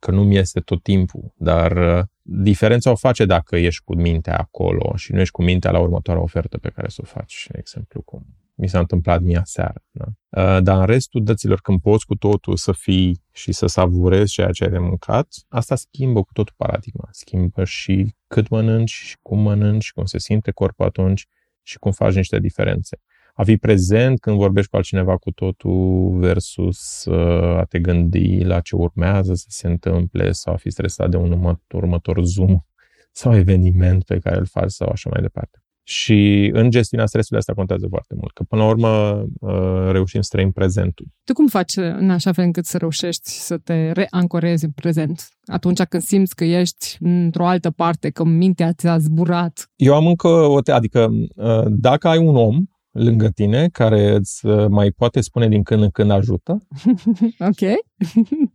că 0.00 0.10
nu-mi 0.10 0.36
este 0.36 0.60
tot 0.60 0.82
timpul, 0.82 1.32
dar 1.36 1.76
uh, 1.76 2.04
diferența 2.22 2.90
o 2.90 2.94
face 2.94 3.24
dacă 3.24 3.56
ești 3.56 3.82
cu 3.84 3.94
mintea 3.94 4.36
acolo 4.36 4.96
și 4.96 5.12
nu 5.12 5.20
ești 5.20 5.32
cu 5.32 5.42
mintea 5.42 5.70
la 5.70 5.78
următoarea 5.78 6.22
ofertă 6.22 6.58
pe 6.58 6.70
care 6.74 6.88
să 6.88 7.00
o 7.02 7.06
faci, 7.06 7.46
de 7.50 7.58
exemplu, 7.58 8.02
cum 8.02 8.26
mi 8.54 8.68
s-a 8.68 8.78
întâmplat 8.78 9.20
mie 9.20 9.40
seară. 9.44 9.84
Da? 9.90 10.04
Uh, 10.06 10.62
dar 10.62 10.78
în 10.78 10.86
restul 10.86 11.24
dăților, 11.24 11.60
când 11.60 11.80
poți 11.80 12.06
cu 12.06 12.14
totul 12.14 12.56
să 12.56 12.72
fii 12.72 13.22
și 13.32 13.52
să 13.52 13.66
savurezi 13.66 14.32
ceea 14.32 14.50
ce 14.50 14.64
ai 14.64 14.70
de 14.70 14.78
mâncat, 14.78 15.28
asta 15.48 15.76
schimbă 15.76 16.22
cu 16.22 16.32
totul 16.32 16.54
paradigma. 16.56 17.08
Schimbă 17.10 17.64
și 17.64 18.14
cât 18.26 18.48
mănânci, 18.48 18.90
și 18.90 19.16
cum 19.22 19.38
mănânci, 19.38 19.92
cum 19.92 20.04
se 20.04 20.18
simte 20.18 20.50
corpul 20.50 20.84
atunci 20.84 21.26
și 21.62 21.78
cum 21.78 21.92
faci 21.92 22.14
niște 22.14 22.38
diferențe 22.38 23.00
a 23.34 23.44
fi 23.44 23.56
prezent 23.56 24.20
când 24.20 24.36
vorbești 24.36 24.70
cu 24.70 24.76
altcineva 24.76 25.16
cu 25.16 25.30
totul 25.30 26.18
versus 26.18 27.04
uh, 27.04 27.56
a 27.56 27.64
te 27.64 27.78
gândi 27.78 28.44
la 28.44 28.60
ce 28.60 28.76
urmează 28.76 29.34
să 29.34 29.46
se 29.48 29.66
întâmple 29.66 30.32
sau 30.32 30.52
a 30.52 30.56
fi 30.56 30.70
stresat 30.70 31.10
de 31.10 31.16
un 31.16 31.30
următor, 31.30 31.82
următor 31.82 32.24
Zoom 32.24 32.58
sau 33.12 33.36
eveniment 33.36 34.04
pe 34.04 34.18
care 34.18 34.36
îl 34.36 34.46
faci 34.46 34.70
sau 34.70 34.88
așa 34.88 35.10
mai 35.10 35.22
departe. 35.22 35.61
Și 35.84 36.50
în 36.52 36.70
gestiunea 36.70 37.06
stresului 37.06 37.38
asta 37.38 37.52
contează 37.54 37.86
foarte 37.88 38.14
mult, 38.16 38.32
că 38.32 38.42
până 38.42 38.62
la 38.62 38.68
urmă 38.68 39.24
uh, 39.40 39.90
reușim 39.90 40.20
să 40.20 40.28
trăim 40.32 40.50
prezentul. 40.50 41.06
Tu 41.24 41.32
cum 41.32 41.46
faci 41.46 41.76
în 41.76 42.10
așa 42.10 42.32
fel 42.32 42.44
încât 42.44 42.64
să 42.64 42.78
reușești 42.78 43.30
să 43.30 43.58
te 43.58 43.92
reancorezi 43.92 44.64
în 44.64 44.70
prezent? 44.70 45.28
Atunci 45.44 45.82
când 45.82 46.02
simți 46.02 46.34
că 46.34 46.44
ești 46.44 46.96
într-o 47.00 47.46
altă 47.46 47.70
parte, 47.70 48.10
că 48.10 48.24
mintea 48.24 48.72
ți-a 48.72 48.98
zburat? 48.98 49.70
Eu 49.76 49.94
am 49.94 50.06
încă 50.06 50.28
o... 50.28 50.60
Te- 50.60 50.72
adică 50.72 51.08
uh, 51.36 51.64
dacă 51.68 52.08
ai 52.08 52.18
un 52.18 52.36
om 52.36 52.64
lângă 52.92 53.28
tine 53.28 53.68
care 53.68 54.14
îți 54.14 54.46
uh, 54.46 54.66
mai 54.68 54.90
poate 54.90 55.20
spune 55.20 55.48
din 55.48 55.62
când 55.62 55.82
în 55.82 55.90
când 55.90 56.10
ajută. 56.10 56.58
ok. 57.50 57.60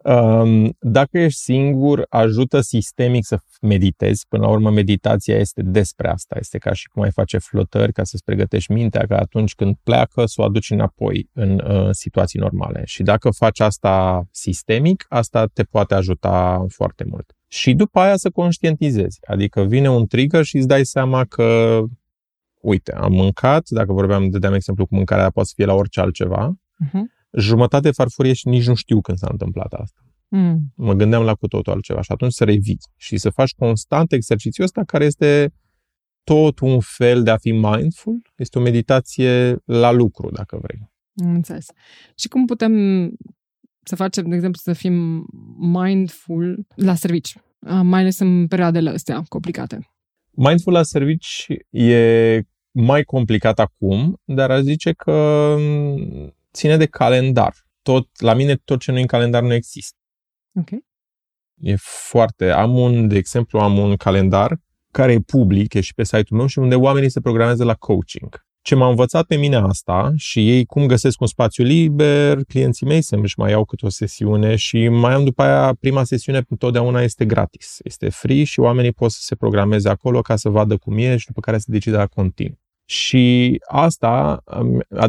Um, 0.04 0.76
dacă 0.80 1.18
ești 1.18 1.40
singur, 1.40 2.06
ajută 2.10 2.62
sistemic 2.62 3.26
să 3.26 3.40
meditezi. 3.62 4.26
Până 4.28 4.44
la 4.44 4.50
urmă, 4.50 4.70
meditația 4.70 5.36
este 5.36 5.62
despre 5.62 6.10
asta. 6.10 6.36
Este 6.40 6.58
ca 6.58 6.74
și 6.74 6.88
cum 6.88 7.02
ai 7.04 7.12
face 7.12 7.38
flotări 7.38 7.94
ca 7.94 8.04
să-ți 8.04 8.24
pregătești 8.24 8.72
mintea 8.72 9.06
ca 9.06 9.18
atunci 9.18 9.56
când 9.56 9.76
pleacă 9.84 10.26
să 10.26 10.42
o 10.42 10.44
aduci 10.44 10.70
înapoi 10.70 11.30
în 11.34 11.62
uh, 11.68 11.88
situații 11.92 12.40
normale. 12.40 12.82
Și 12.86 13.04
dacă 13.04 13.30
faci 13.30 13.60
asta 13.60 14.28
sistemic, 14.32 15.06
asta 15.10 15.46
te 15.54 15.64
poate 15.64 15.94
ajuta 15.94 16.66
foarte 16.68 17.04
mult. 17.10 17.36
Și 17.48 17.74
după 17.74 18.00
aia 18.00 18.16
să 18.16 18.30
conștientizezi. 18.30 19.20
Adică 19.28 19.64
vine 19.64 19.90
un 19.90 20.08
trigger 20.08 20.44
și 20.44 20.58
îți 20.58 20.68
dai 20.68 20.86
seama 20.86 21.26
că 21.26 21.80
uite, 22.62 22.94
am 22.94 23.12
mâncat, 23.12 23.70
dacă 23.70 23.94
vorbeam, 23.94 24.30
dădeam 24.30 24.54
exemplu 24.54 24.86
cu 24.86 24.96
mâncarea, 24.96 25.30
poate 25.30 25.48
să 25.48 25.54
fie 25.58 25.66
la 25.66 25.74
orice 25.74 26.00
altceva, 26.00 26.56
uh-huh. 26.86 27.02
jumătate 27.32 27.92
farfurie 27.92 28.34
și 28.34 28.48
nici 28.48 28.68
nu 28.68 28.74
știu 28.74 29.02
când 29.02 29.18
s-a 29.18 29.28
întâmplat 29.32 29.74
asta. 29.74 30.02
Mm. 30.30 30.74
Mă 30.76 30.94
gândeam 30.94 31.24
la 31.24 31.36
cu 31.36 31.48
totul 31.48 31.74
altceva 31.74 32.02
și 32.02 32.12
atunci 32.12 32.34
să 32.34 32.44
revii 32.44 32.78
și 32.96 33.18
să 33.18 33.30
faci 33.30 33.54
constant 33.54 34.12
exercițiul 34.12 34.66
ăsta 34.66 34.84
care 34.84 35.06
este 35.06 35.54
tot 36.24 36.60
un 36.60 36.80
fel 36.80 37.24
de 37.24 37.30
a 37.30 37.38
fi 37.38 37.52
mindful, 37.52 38.22
este 38.36 38.60
o 38.60 38.62
meditație 38.62 39.58
la 39.66 39.92
lucru, 39.92 40.30
dacă 40.32 40.60
vrei. 40.62 40.92
Înțeles. 41.14 41.66
Și 42.16 42.28
cum 42.28 42.46
putem 42.46 42.74
să 43.84 43.96
facem, 43.96 44.30
de 44.30 44.36
exemplu, 44.36 44.60
să 44.64 44.74
fim 44.74 45.26
mindful 45.58 46.68
la 46.76 46.96
servici, 46.96 47.38
mai 47.82 48.00
ales 48.00 48.20
în 48.20 48.48
perioadele 48.48 48.90
astea 48.90 49.24
complicate? 49.28 49.90
Mindful 50.40 50.74
la 50.74 50.84
servici 50.84 51.48
e 51.70 52.42
mai 52.72 53.04
complicat 53.04 53.60
acum, 53.60 54.22
dar 54.24 54.52
aș 54.52 54.62
zice 54.62 54.94
că 54.94 55.56
mm, 55.60 56.36
ține 56.54 56.78
de 56.78 56.86
calendar. 56.86 57.54
Tot, 57.82 58.22
la 58.22 58.34
mine 58.34 58.56
tot 58.56 58.80
ce 58.80 58.92
nu 58.92 58.98
e 58.98 59.02
în 59.02 59.08
calendar 59.08 59.44
nu 59.44 59.54
există. 59.54 59.98
Ok. 60.60 60.70
E 61.62 61.76
foarte... 61.80 62.50
Am 62.50 62.78
un, 62.78 63.08
de 63.08 63.18
exemplu, 63.18 63.60
am 63.60 63.78
un 63.78 63.96
calendar 63.96 64.60
care 64.92 65.12
e 65.12 65.20
public, 65.20 65.74
e 65.74 65.82
și 65.82 65.94
pe 65.94 66.04
site-ul 66.04 66.38
meu 66.38 66.48
și 66.48 66.60
unde 66.60 66.76
oamenii 66.76 67.10
se 67.10 67.22
programează 67.22 67.64
la 67.64 67.76
coaching. 67.76 68.47
Ce 68.68 68.76
m-a 68.76 68.90
învățat 68.90 69.26
pe 69.26 69.36
mine 69.36 69.56
asta 69.56 70.14
și 70.16 70.50
ei 70.50 70.66
cum 70.66 70.86
găsesc 70.86 71.22
un 71.22 71.28
spațiu 71.28 71.64
liber, 71.64 72.44
clienții 72.44 72.86
mei 72.86 73.02
se 73.02 73.16
își 73.16 73.40
mai 73.40 73.52
iau 73.52 73.66
câte 73.66 73.86
o 73.86 73.90
sesiune 73.90 74.56
și 74.56 74.88
mai 74.88 75.14
am 75.14 75.24
după 75.24 75.44
aia, 75.44 75.74
prima 75.80 76.04
sesiune 76.04 76.42
întotdeauna 76.50 77.02
este 77.02 77.26
gratis. 77.26 77.78
Este 77.84 78.10
free 78.10 78.44
și 78.44 78.60
oamenii 78.60 78.92
pot 78.92 79.12
să 79.12 79.20
se 79.22 79.36
programeze 79.36 79.90
acolo 79.90 80.22
ca 80.22 80.36
să 80.36 80.50
vadă 80.50 80.78
cum 80.78 80.98
e 80.98 81.18
și 81.18 81.26
după 81.26 81.40
care 81.40 81.58
să 81.58 81.66
decide 81.68 81.96
la 81.96 82.06
continuu. 82.06 82.60
Și 82.86 83.56
asta, 83.68 84.44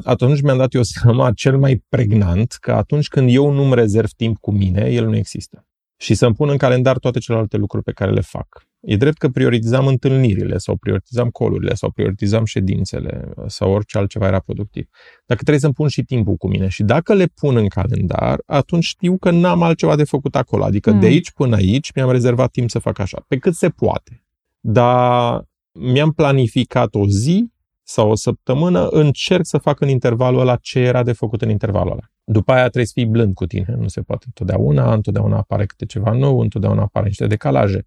atunci 0.05 0.41
mi-am 0.41 0.59
dat 0.59 0.75
eu 0.75 0.83
seama 0.83 1.33
cel 1.33 1.59
mai 1.59 1.85
pregnant, 1.89 2.57
că 2.61 2.73
atunci 2.73 3.09
când 3.09 3.29
eu 3.33 3.51
nu-mi 3.51 3.75
rezerv 3.75 4.11
timp 4.11 4.39
cu 4.39 4.53
mine, 4.53 4.91
el 4.91 5.07
nu 5.07 5.17
există. 5.17 5.67
Și 6.01 6.15
să-mi 6.15 6.35
pun 6.35 6.49
în 6.49 6.57
calendar 6.57 6.99
toate 6.99 7.19
celelalte 7.19 7.57
lucruri 7.57 7.85
pe 7.85 7.93
care 7.93 8.11
le 8.11 8.21
fac. 8.21 8.68
E 8.81 8.97
drept 8.97 9.19
că 9.19 9.29
prioritizam 9.29 9.87
întâlnirile 9.87 10.59
sau 10.59 10.77
prioritizam 10.77 11.29
colurile 11.29 11.75
sau 11.75 11.91
prioritizam 11.91 12.45
ședințele 12.45 13.33
sau 13.47 13.73
orice 13.73 13.99
altceva 13.99 14.27
era 14.27 14.39
productiv. 14.41 14.89
Dacă 15.27 15.41
trebuie 15.41 15.59
să-mi 15.59 15.73
pun 15.73 15.89
și 15.89 16.03
timpul 16.03 16.35
cu 16.35 16.49
mine 16.49 16.69
și 16.69 16.83
dacă 16.83 17.15
le 17.15 17.27
pun 17.27 17.57
în 17.57 17.69
calendar, 17.69 18.43
atunci 18.47 18.85
știu 18.85 19.19
că 19.19 19.31
n-am 19.31 19.63
altceva 19.63 19.97
de 19.97 20.05
făcut 20.05 20.37
acolo. 20.37 20.65
Adică 20.65 20.93
mm. 20.93 21.01
de 21.01 21.07
aici 21.07 21.33
până 21.33 21.57
aici 21.57 21.93
mi-am 21.95 22.11
rezervat 22.11 22.51
timp 22.51 22.71
să 22.71 22.79
fac 22.79 22.99
așa, 22.99 23.25
pe 23.29 23.37
cât 23.37 23.55
se 23.55 23.69
poate. 23.69 24.25
Dar 24.61 25.43
mi-am 25.73 26.13
planificat 26.13 26.95
o 26.95 27.09
zi 27.09 27.51
sau 27.83 28.11
o 28.11 28.15
săptămână, 28.15 28.87
încerc 28.87 29.47
să 29.47 29.59
fac 29.59 29.81
în 29.81 29.89
intervalul 29.89 30.41
ăla 30.41 30.57
ce 30.57 30.79
era 30.79 31.03
de 31.03 31.13
făcut 31.13 31.43
în 31.43 31.51
intervalul 31.51 31.93
ăla. 31.93 32.11
După 32.25 32.53
aia 32.53 32.63
trebuie 32.63 32.87
să 32.87 32.93
fii 32.95 33.07
blând 33.07 33.35
cu 33.35 33.47
tine. 33.47 33.75
Nu 33.79 33.89
se 33.89 34.01
poate 34.01 34.25
întotdeauna, 34.27 34.95
întotdeauna 34.95 35.37
apare 35.37 35.67
câte 35.67 35.87
ceva 35.87 36.13
nou, 36.13 36.41
întotdeauna 36.41 36.83
apare 36.83 37.07
niște 37.07 37.27
decalaje. 37.27 37.87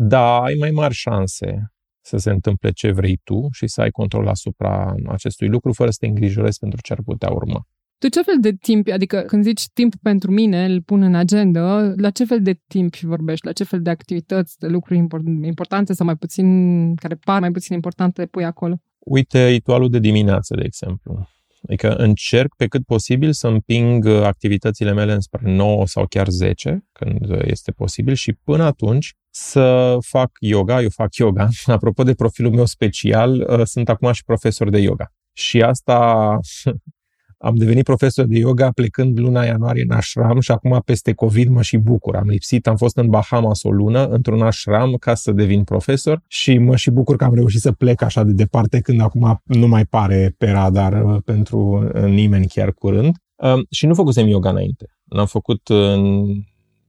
Dar 0.00 0.42
ai 0.42 0.54
mai 0.58 0.70
mari 0.70 0.94
șanse 0.94 1.72
să 2.00 2.16
se 2.16 2.30
întâmple 2.30 2.70
ce 2.70 2.92
vrei 2.92 3.20
tu 3.24 3.48
și 3.52 3.66
să 3.66 3.80
ai 3.80 3.90
control 3.90 4.28
asupra 4.28 4.94
acestui 5.06 5.48
lucru 5.48 5.72
fără 5.72 5.90
să 5.90 5.96
te 6.00 6.06
îngrijorezi 6.06 6.58
pentru 6.58 6.80
ce 6.82 6.92
ar 6.92 7.02
putea 7.04 7.30
urma. 7.30 7.66
Tu 7.98 8.08
ce 8.08 8.22
fel 8.22 8.36
de 8.40 8.52
timp, 8.52 8.88
adică 8.92 9.20
când 9.20 9.44
zici 9.44 9.68
timp 9.72 9.94
pentru 10.02 10.30
mine, 10.30 10.64
îl 10.64 10.82
pun 10.82 11.02
în 11.02 11.14
agenda, 11.14 11.92
la 11.96 12.10
ce 12.10 12.24
fel 12.24 12.42
de 12.42 12.60
timp 12.66 12.96
vorbești, 12.96 13.46
la 13.46 13.52
ce 13.52 13.64
fel 13.64 13.82
de 13.82 13.90
activități, 13.90 14.58
de 14.58 14.66
lucruri 14.66 14.98
importante 15.42 15.92
sau 15.92 16.06
mai 16.06 16.16
puțin, 16.16 16.94
care 16.94 17.14
par 17.14 17.40
mai 17.40 17.50
puțin 17.50 17.74
importante, 17.74 18.26
pui 18.26 18.44
acolo? 18.44 18.80
Uite, 18.98 19.48
ritualul 19.48 19.90
de 19.90 19.98
dimineață, 19.98 20.54
de 20.54 20.62
exemplu. 20.64 21.28
Adică 21.66 21.94
încerc 21.94 22.54
pe 22.56 22.66
cât 22.66 22.84
posibil 22.84 23.32
să 23.32 23.46
împing 23.46 24.06
activitățile 24.06 24.92
mele 24.92 25.12
înspre 25.12 25.50
9 25.50 25.86
sau 25.86 26.06
chiar 26.06 26.28
10, 26.28 26.84
când 26.92 27.42
este 27.44 27.72
posibil, 27.72 28.14
și 28.14 28.32
până 28.32 28.64
atunci 28.64 29.14
să 29.30 29.96
fac 30.00 30.30
yoga. 30.40 30.82
Eu 30.82 30.88
fac 30.88 31.14
yoga. 31.14 31.48
Apropo 31.66 32.02
de 32.02 32.14
profilul 32.14 32.52
meu 32.52 32.64
special, 32.64 33.62
sunt 33.64 33.88
acum 33.88 34.12
și 34.12 34.24
profesor 34.24 34.70
de 34.70 34.78
yoga. 34.78 35.12
Și 35.32 35.62
asta 35.62 36.38
am 37.38 37.54
devenit 37.54 37.84
profesor 37.84 38.24
de 38.24 38.38
yoga 38.38 38.70
plecând 38.70 39.18
luna 39.18 39.44
ianuarie 39.44 39.84
în 39.88 39.96
ashram 39.96 40.40
și 40.40 40.50
acum 40.50 40.82
peste 40.84 41.12
COVID 41.12 41.48
mă 41.48 41.62
și 41.62 41.76
bucur. 41.76 42.16
Am 42.16 42.28
lipsit, 42.28 42.66
am 42.66 42.76
fost 42.76 42.96
în 42.96 43.08
Bahamas 43.08 43.62
o 43.62 43.70
lună 43.70 44.06
într-un 44.06 44.42
ashram 44.42 44.94
ca 44.94 45.14
să 45.14 45.32
devin 45.32 45.64
profesor 45.64 46.22
și 46.26 46.58
mă 46.58 46.76
și 46.76 46.90
bucur 46.90 47.16
că 47.16 47.24
am 47.24 47.34
reușit 47.34 47.60
să 47.60 47.72
plec 47.72 48.02
așa 48.02 48.22
de 48.22 48.32
departe 48.32 48.80
când 48.80 49.00
acum 49.00 49.40
nu 49.44 49.66
mai 49.66 49.84
pare 49.84 50.34
pe 50.38 50.50
radar 50.50 51.04
uh, 51.04 51.22
pentru 51.24 51.90
uh, 51.94 52.02
nimeni 52.02 52.46
chiar 52.46 52.72
curând. 52.72 53.16
Um, 53.36 53.66
și 53.70 53.86
nu 53.86 53.94
făcusem 53.94 54.26
yoga 54.26 54.50
înainte. 54.50 54.86
L-am 55.04 55.26
făcut 55.26 55.68
în 55.68 56.26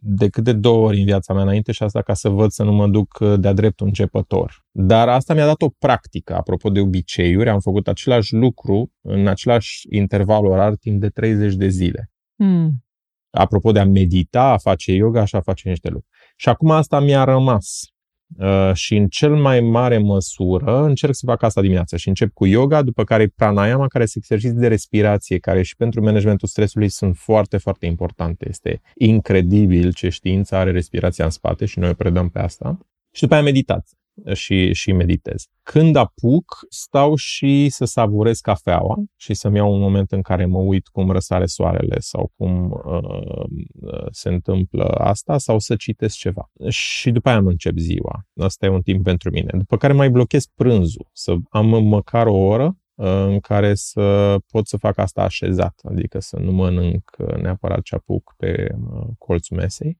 decât 0.01 0.43
de 0.43 0.53
două 0.53 0.87
ori 0.87 0.99
în 0.99 1.05
viața 1.05 1.33
mea 1.33 1.43
înainte 1.43 1.71
și 1.71 1.83
asta 1.83 2.01
ca 2.01 2.13
să 2.13 2.29
văd 2.29 2.51
să 2.51 2.63
nu 2.63 2.71
mă 2.71 2.87
duc 2.87 3.17
uh, 3.19 3.39
de-a 3.39 3.53
dreptul 3.53 3.87
începător. 3.87 4.65
Dar 4.71 5.09
asta 5.09 5.33
mi-a 5.33 5.45
dat 5.45 5.61
o 5.61 5.69
practică. 5.69 6.35
Apropo 6.35 6.69
de 6.69 6.79
obiceiuri, 6.79 7.49
am 7.49 7.59
făcut 7.59 7.87
același 7.87 8.35
lucru 8.35 8.91
în 9.01 9.27
același 9.27 9.87
interval 9.89 10.45
orar 10.45 10.75
timp 10.75 10.99
de 11.01 11.09
30 11.09 11.55
de 11.55 11.67
zile. 11.67 12.11
Mm. 12.35 12.83
Apropo 13.29 13.71
de 13.71 13.79
a 13.79 13.85
medita, 13.85 14.43
a 14.43 14.57
face 14.57 14.91
yoga 14.91 15.25
și 15.25 15.35
a 15.35 15.41
face 15.41 15.69
niște 15.69 15.87
lucruri. 15.87 16.13
Și 16.35 16.49
acum 16.49 16.71
asta 16.71 16.99
mi-a 16.99 17.23
rămas. 17.23 17.81
Uh, 18.37 18.71
și 18.73 18.95
în 18.95 19.07
cel 19.07 19.35
mai 19.35 19.59
mare 19.59 19.97
măsură 19.97 20.83
încerc 20.83 21.15
să 21.15 21.25
fac 21.25 21.43
asta 21.43 21.61
dimineața 21.61 21.97
și 21.97 22.07
încep 22.07 22.33
cu 22.33 22.45
yoga, 22.45 22.81
după 22.81 23.03
care 23.03 23.27
pranayama, 23.27 23.87
care 23.87 24.05
sunt 24.05 24.23
exerciții 24.23 24.59
de 24.59 24.67
respirație, 24.67 25.39
care 25.39 25.61
și 25.61 25.75
pentru 25.75 26.01
managementul 26.01 26.47
stresului 26.47 26.89
sunt 26.89 27.15
foarte, 27.17 27.57
foarte 27.57 27.85
importante. 27.85 28.45
Este 28.49 28.81
incredibil 28.95 29.93
ce 29.93 30.09
știință 30.09 30.55
are 30.55 30.71
respirația 30.71 31.25
în 31.25 31.31
spate 31.31 31.65
și 31.65 31.79
noi 31.79 31.89
o 31.89 31.93
predăm 31.93 32.29
pe 32.29 32.39
asta. 32.39 32.77
Și 33.11 33.21
după 33.21 33.33
aia 33.33 33.43
meditație 33.43 33.98
și, 34.33 34.73
și 34.73 34.91
meditez. 34.91 35.43
Când 35.63 35.95
apuc, 35.95 36.65
stau 36.69 37.15
și 37.15 37.69
să 37.69 37.85
savurez 37.85 38.39
cafeaua 38.39 38.95
și 39.15 39.33
să-mi 39.33 39.57
iau 39.57 39.73
un 39.73 39.79
moment 39.79 40.11
în 40.11 40.21
care 40.21 40.45
mă 40.45 40.57
uit 40.57 40.87
cum 40.87 41.11
răsare 41.11 41.45
soarele 41.45 41.99
sau 41.99 42.31
cum 42.37 42.71
uh, 42.85 44.05
se 44.11 44.29
întâmplă 44.29 44.83
asta 44.83 45.37
sau 45.37 45.59
să 45.59 45.75
citesc 45.75 46.15
ceva. 46.17 46.51
Și 46.67 47.11
după 47.11 47.29
aia 47.29 47.37
îmi 47.37 47.47
încep 47.47 47.77
ziua. 47.77 48.25
Asta 48.39 48.65
e 48.65 48.69
un 48.69 48.81
timp 48.81 49.03
pentru 49.03 49.29
mine. 49.29 49.49
După 49.57 49.77
care 49.77 49.93
mai 49.93 50.09
blochez 50.09 50.45
prânzul, 50.55 51.07
să 51.13 51.35
am 51.49 51.83
măcar 51.83 52.27
o 52.27 52.37
oră 52.37 52.77
uh, 52.95 53.05
în 53.05 53.39
care 53.39 53.75
să 53.75 54.35
pot 54.51 54.67
să 54.67 54.77
fac 54.77 54.97
asta 54.97 55.21
așezat, 55.21 55.79
adică 55.83 56.19
să 56.19 56.39
nu 56.39 56.51
mănânc 56.51 57.15
neapărat 57.41 57.81
ce 57.81 57.95
apuc 57.95 58.33
pe 58.37 58.75
uh, 58.93 59.07
colțul 59.17 59.57
mesei 59.57 59.97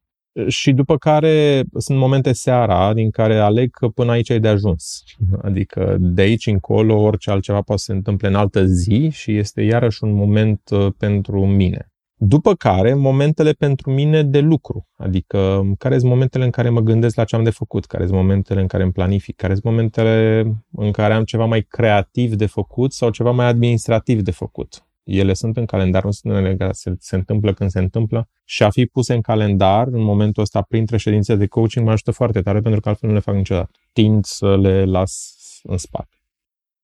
și 0.48 0.72
după 0.72 0.98
care 0.98 1.64
sunt 1.78 1.98
momente 1.98 2.34
seara 2.34 2.94
din 2.94 3.10
care 3.10 3.38
aleg 3.38 3.72
că 3.72 3.88
până 3.88 4.12
aici 4.12 4.30
e 4.30 4.40
de 4.40 4.48
ajuns. 4.48 5.04
Adică 5.42 5.98
de 6.00 6.22
aici 6.22 6.48
încolo 6.48 7.02
orice 7.02 7.32
altceva 7.32 7.62
poate 7.62 7.82
să 7.82 7.92
se 7.92 7.98
întâmple 7.98 8.28
în 8.28 8.36
altă 8.36 8.66
zi 8.66 9.10
și 9.12 9.38
este 9.38 9.62
iarăși 9.62 10.04
un 10.04 10.14
moment 10.14 10.62
uh, 10.72 10.88
pentru 10.98 11.46
mine. 11.46 11.92
După 12.22 12.54
care, 12.54 12.94
momentele 12.94 13.52
pentru 13.52 13.92
mine 13.92 14.24
de 14.24 14.40
lucru, 14.40 14.88
adică 14.98 15.62
care 15.78 15.98
sunt 15.98 16.10
momentele 16.10 16.44
în 16.44 16.50
care 16.50 16.70
mă 16.70 16.80
gândesc 16.80 17.16
la 17.16 17.24
ce 17.24 17.36
am 17.36 17.44
de 17.44 17.50
făcut, 17.50 17.86
care 17.86 18.06
sunt 18.06 18.18
momentele 18.18 18.62
în 18.62 18.68
care 18.68 18.84
îmi 18.84 18.92
planific, 18.92 19.36
care 19.36 19.54
sunt 19.54 19.66
momentele 19.66 20.46
în 20.72 20.92
care 20.92 21.14
am 21.14 21.24
ceva 21.24 21.46
mai 21.46 21.62
creativ 21.62 22.34
de 22.34 22.46
făcut 22.46 22.94
sau 22.94 23.10
ceva 23.10 23.32
mai 23.32 23.46
administrativ 23.46 24.22
de 24.22 24.32
făcut. 24.32 24.89
Ele 25.10 25.34
sunt 25.34 25.58
în 25.58 25.66
calendar, 25.66 26.04
nu 26.04 26.12
sunt 26.12 26.34
în 26.34 26.72
se, 26.72 26.94
se 27.00 27.16
întâmplă 27.16 27.54
când 27.54 27.70
se 27.70 27.80
întâmplă 27.80 28.30
și 28.44 28.64
a 28.64 28.70
fi 28.70 28.86
puse 28.86 29.14
în 29.14 29.22
calendar 29.22 29.88
în 29.88 30.02
momentul 30.02 30.44
ăsta 30.44 30.62
printre 30.62 30.98
ședințe 30.98 31.36
de 31.36 31.48
coaching 31.48 31.86
mă 31.86 31.92
ajută 31.92 32.12
foarte 32.12 32.42
tare 32.42 32.60
pentru 32.60 32.82
că 32.82 32.90
altfel 32.90 33.10
nu 33.10 33.16
le 33.16 33.22
fac 33.22 33.36
niciodată. 33.36 33.72
Tind 33.94 34.26
să 34.26 34.58
le 34.58 34.86
las 34.86 35.36
în 35.64 35.78
spate. 35.78 36.18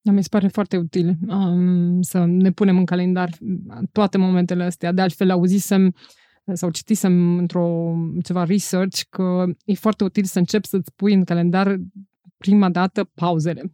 Da, 0.00 0.12
mi 0.12 0.22
se 0.22 0.28
pare 0.30 0.48
foarte 0.48 0.76
util 0.76 1.16
um, 1.28 2.02
să 2.02 2.24
ne 2.24 2.50
punem 2.50 2.78
în 2.78 2.84
calendar 2.84 3.30
toate 3.92 4.18
momentele 4.18 4.64
astea. 4.64 4.92
De 4.92 5.00
altfel, 5.00 5.30
auzisem 5.30 5.94
sau 6.52 6.70
citisem 6.70 7.38
într-o 7.38 7.94
ceva 8.24 8.44
research 8.44 9.00
că 9.10 9.44
e 9.64 9.74
foarte 9.74 10.04
util 10.04 10.24
să 10.24 10.38
începi 10.38 10.66
să-ți 10.66 10.94
pui 10.94 11.12
în 11.12 11.24
calendar 11.24 11.76
prima 12.36 12.70
dată 12.70 13.04
pauzele 13.04 13.72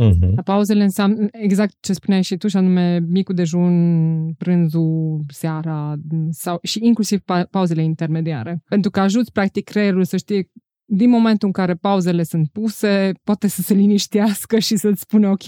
Uh-huh. 0.00 0.42
Pauzele 0.44 0.82
înseamnă 0.82 1.26
exact 1.32 1.74
ce 1.80 1.92
spuneai 1.92 2.22
și 2.22 2.36
tu, 2.36 2.48
și 2.48 2.56
anume 2.56 3.00
micul 3.08 3.34
dejun, 3.34 4.32
prânzul, 4.32 5.24
seara 5.28 5.94
sau, 6.30 6.58
și 6.62 6.78
inclusiv 6.82 7.20
pa- 7.20 7.50
pauzele 7.50 7.82
intermediare. 7.82 8.62
Pentru 8.68 8.90
că 8.90 9.00
ajuți 9.00 9.32
practic 9.32 9.64
creierul 9.64 10.04
să 10.04 10.16
știe 10.16 10.48
din 10.86 11.10
momentul 11.10 11.46
în 11.46 11.52
care 11.52 11.74
pauzele 11.74 12.22
sunt 12.22 12.48
puse, 12.52 13.12
poate 13.24 13.48
să 13.48 13.62
se 13.62 13.74
liniștească 13.84 14.58
și 14.58 14.76
să-ți 14.76 15.00
spună 15.00 15.28
ok, 15.28 15.44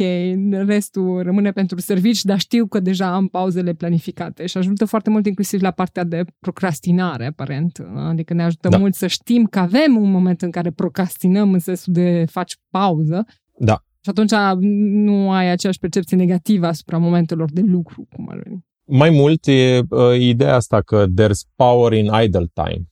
restul 0.51 1.23
rămâne 1.23 1.51
pentru 1.51 1.81
servici, 1.81 2.23
dar 2.23 2.39
știu 2.39 2.67
că 2.67 2.81
deja 2.81 3.15
am 3.15 3.27
pauzele 3.27 3.73
planificate 3.73 4.47
și 4.47 4.57
ajută 4.57 4.85
foarte 4.85 5.11
mult 5.11 5.27
inclusiv 5.27 5.61
la 5.61 5.71
partea 5.71 6.05
de 6.05 6.25
procrastinare, 6.39 7.27
aparent. 7.27 7.87
Adică 7.95 8.35
ne 8.35 8.43
ajută 8.43 8.69
da. 8.69 8.79
mult 8.79 8.95
să 8.95 9.07
știm 9.07 9.45
că 9.45 9.59
avem 9.59 9.97
un 9.97 10.11
moment 10.11 10.43
în 10.43 10.51
care 10.51 10.71
procrastinăm 10.71 11.53
în 11.53 11.59
sensul 11.59 11.93
de 11.93 12.25
faci 12.31 12.57
pauză. 12.71 13.25
Da. 13.59 13.81
Și 14.07 14.13
atunci 14.13 14.61
nu 15.05 15.31
ai 15.31 15.51
aceeași 15.51 15.79
percepție 15.79 16.17
negativă 16.17 16.67
asupra 16.67 16.99
momentelor 16.99 17.51
de 17.53 17.61
lucru, 17.61 18.07
cum 18.15 18.29
ar 18.29 18.41
veni. 18.45 18.65
Mai 18.85 19.11
mult 19.11 19.47
e 19.47 19.79
uh, 19.89 20.19
ideea 20.19 20.55
asta 20.55 20.81
că 20.81 21.05
there's 21.07 21.55
power 21.57 21.93
in 21.93 22.11
idle 22.23 22.51
time. 22.53 22.85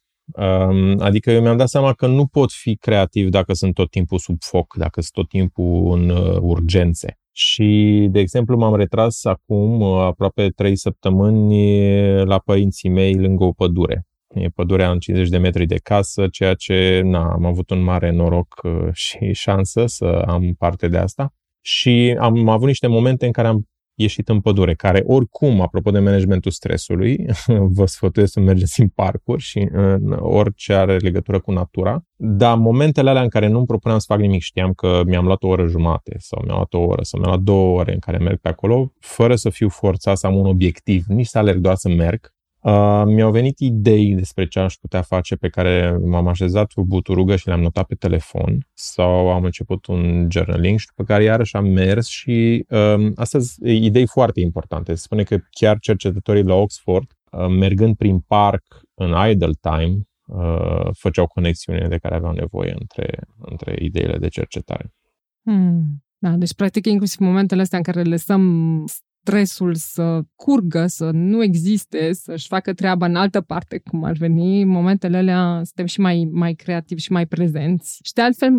Um, 0.47 1.01
adică 1.01 1.31
eu 1.31 1.41
mi-am 1.41 1.57
dat 1.57 1.69
seama 1.69 1.93
că 1.93 2.07
nu 2.07 2.27
pot 2.27 2.53
fi 2.53 2.77
creativ 2.77 3.29
dacă 3.29 3.53
sunt 3.53 3.75
tot 3.75 3.91
timpul 3.91 4.19
sub 4.19 4.37
foc, 4.41 4.75
dacă 4.77 5.01
sunt 5.01 5.13
tot 5.13 5.29
timpul 5.29 5.93
în 5.93 6.09
uh, 6.09 6.37
urgențe. 6.41 7.19
Și, 7.33 8.07
de 8.11 8.19
exemplu, 8.19 8.57
m-am 8.57 8.77
retras 8.77 9.25
acum 9.25 9.81
uh, 9.81 10.01
aproape 10.01 10.49
trei 10.49 10.77
săptămâni 10.77 11.85
la 12.25 12.39
părinții 12.39 12.89
mei 12.89 13.15
lângă 13.19 13.45
o 13.45 13.53
pădure. 13.53 14.07
E 14.35 14.49
pădurea 14.49 14.91
în 14.91 14.99
50 14.99 15.29
de 15.29 15.39
metri 15.39 15.67
de 15.67 15.79
casă, 15.83 16.29
ceea 16.29 16.55
ce 16.55 17.01
na, 17.05 17.33
am 17.33 17.45
avut 17.45 17.71
un 17.71 17.83
mare 17.83 18.11
noroc 18.11 18.61
uh, 18.63 18.89
și 18.93 19.33
șansă 19.33 19.87
să 19.87 20.05
am 20.27 20.55
parte 20.59 20.89
de 20.89 20.99
asta. 20.99 21.35
Și 21.61 22.17
am 22.21 22.49
avut 22.49 22.67
niște 22.67 22.87
momente 22.87 23.27
în 23.27 23.33
care 23.33 23.49
am 23.49 23.69
ieșit 23.95 24.29
în 24.29 24.41
pădure, 24.41 24.75
care 24.75 25.03
oricum, 25.07 25.61
apropo 25.61 25.91
de 25.91 25.99
managementul 25.99 26.51
stresului, 26.51 27.27
vă 27.77 27.87
sfătuiesc 27.87 28.33
să 28.33 28.41
mergeți 28.41 28.81
în 28.81 28.89
parcuri 28.89 29.43
și 29.43 29.69
în 29.73 30.17
orice 30.21 30.75
are 30.75 30.97
legătură 30.97 31.41
cu 31.41 31.53
natura, 31.53 32.05
dar 32.17 32.57
momentele 32.57 33.11
alea 33.11 33.23
în 33.23 33.29
care 33.29 33.49
nu-mi 33.49 33.67
propuneam 33.67 33.99
să 33.99 34.07
fac 34.09 34.19
nimic, 34.19 34.43
știam 34.43 34.73
că 34.73 35.03
mi-am 35.07 35.25
luat 35.25 35.43
o 35.43 35.49
oră 35.49 35.67
jumate 35.67 36.17
sau 36.19 36.43
mi-am 36.45 36.57
luat 36.57 36.75
o 36.75 36.81
oră 36.81 37.03
sau 37.03 37.21
mi-am 37.21 37.33
luat 37.33 37.45
două 37.45 37.79
ore 37.79 37.93
în 37.93 37.99
care 37.99 38.19
merg 38.19 38.39
pe 38.39 38.49
acolo, 38.49 38.93
fără 38.99 39.35
să 39.35 39.51
fiu 39.51 39.69
forțat 39.69 40.17
să 40.17 40.27
am 40.27 40.37
un 40.37 40.47
obiectiv, 40.47 41.05
nici 41.07 41.27
să 41.27 41.39
alerg 41.39 41.59
doar 41.59 41.75
să 41.75 41.89
merg, 41.89 42.34
Uh, 42.65 43.03
mi-au 43.07 43.31
venit 43.31 43.59
idei 43.59 44.15
despre 44.15 44.47
ce 44.47 44.59
aș 44.59 44.75
putea 44.75 45.03
face 45.03 45.37
pe 45.37 45.49
care 45.49 45.99
m-am 46.05 46.27
așezat 46.27 46.73
cu 46.73 46.85
buturugă 46.85 47.37
și 47.37 47.47
le-am 47.47 47.61
notat 47.61 47.87
pe 47.87 47.95
telefon 47.95 48.67
sau 48.73 49.31
am 49.31 49.45
început 49.45 49.87
un 49.87 50.27
journaling 50.31 50.79
și 50.79 50.87
după 50.87 51.13
care 51.13 51.23
iarăși 51.23 51.57
am 51.57 51.67
mers 51.67 52.07
și 52.07 52.67
uh, 52.69 53.13
astea 53.15 53.41
sunt 53.41 53.69
idei 53.69 54.07
foarte 54.07 54.41
importante. 54.41 54.95
Se 54.95 55.03
spune 55.03 55.23
că 55.23 55.39
chiar 55.51 55.79
cercetătorii 55.79 56.43
la 56.43 56.55
Oxford, 56.55 57.11
uh, 57.31 57.47
mergând 57.49 57.97
prin 57.97 58.19
parc 58.19 58.65
în 58.95 59.15
idle 59.31 59.53
time, 59.61 59.99
uh, 60.27 60.89
făceau 60.93 61.27
conexiune 61.27 61.89
de 61.89 61.99
care 61.99 62.15
aveau 62.15 62.33
nevoie 62.33 62.75
între, 62.79 63.19
între 63.39 63.77
ideile 63.81 64.19
de 64.19 64.29
cercetare. 64.29 64.95
Hmm. 65.43 66.05
Da, 66.19 66.31
deci 66.31 66.55
practic 66.55 66.87
inclusiv 66.87 67.19
momentele 67.27 67.63
astea 67.63 67.79
în 67.79 67.85
care 67.85 68.03
lăsăm 68.03 68.85
stresul 69.25 69.75
să 69.75 70.23
curgă, 70.35 70.87
să 70.87 71.11
nu 71.13 71.43
existe, 71.43 72.13
să-și 72.13 72.47
facă 72.47 72.73
treaba 72.73 73.07
în 73.07 73.17
altă 73.17 73.41
parte, 73.41 73.81
cum 73.91 74.05
ar 74.05 74.13
veni, 74.13 74.63
în 74.63 74.69
momentele 74.69 75.17
alea 75.17 75.55
suntem 75.55 75.87
și 75.87 76.01
mai, 76.01 76.29
mai 76.33 76.55
creativi 76.55 77.01
și 77.01 77.13
mai 77.13 77.27
prezenți. 77.27 78.01
Și 78.05 78.13
de 78.13 78.23
altfel 78.23 78.53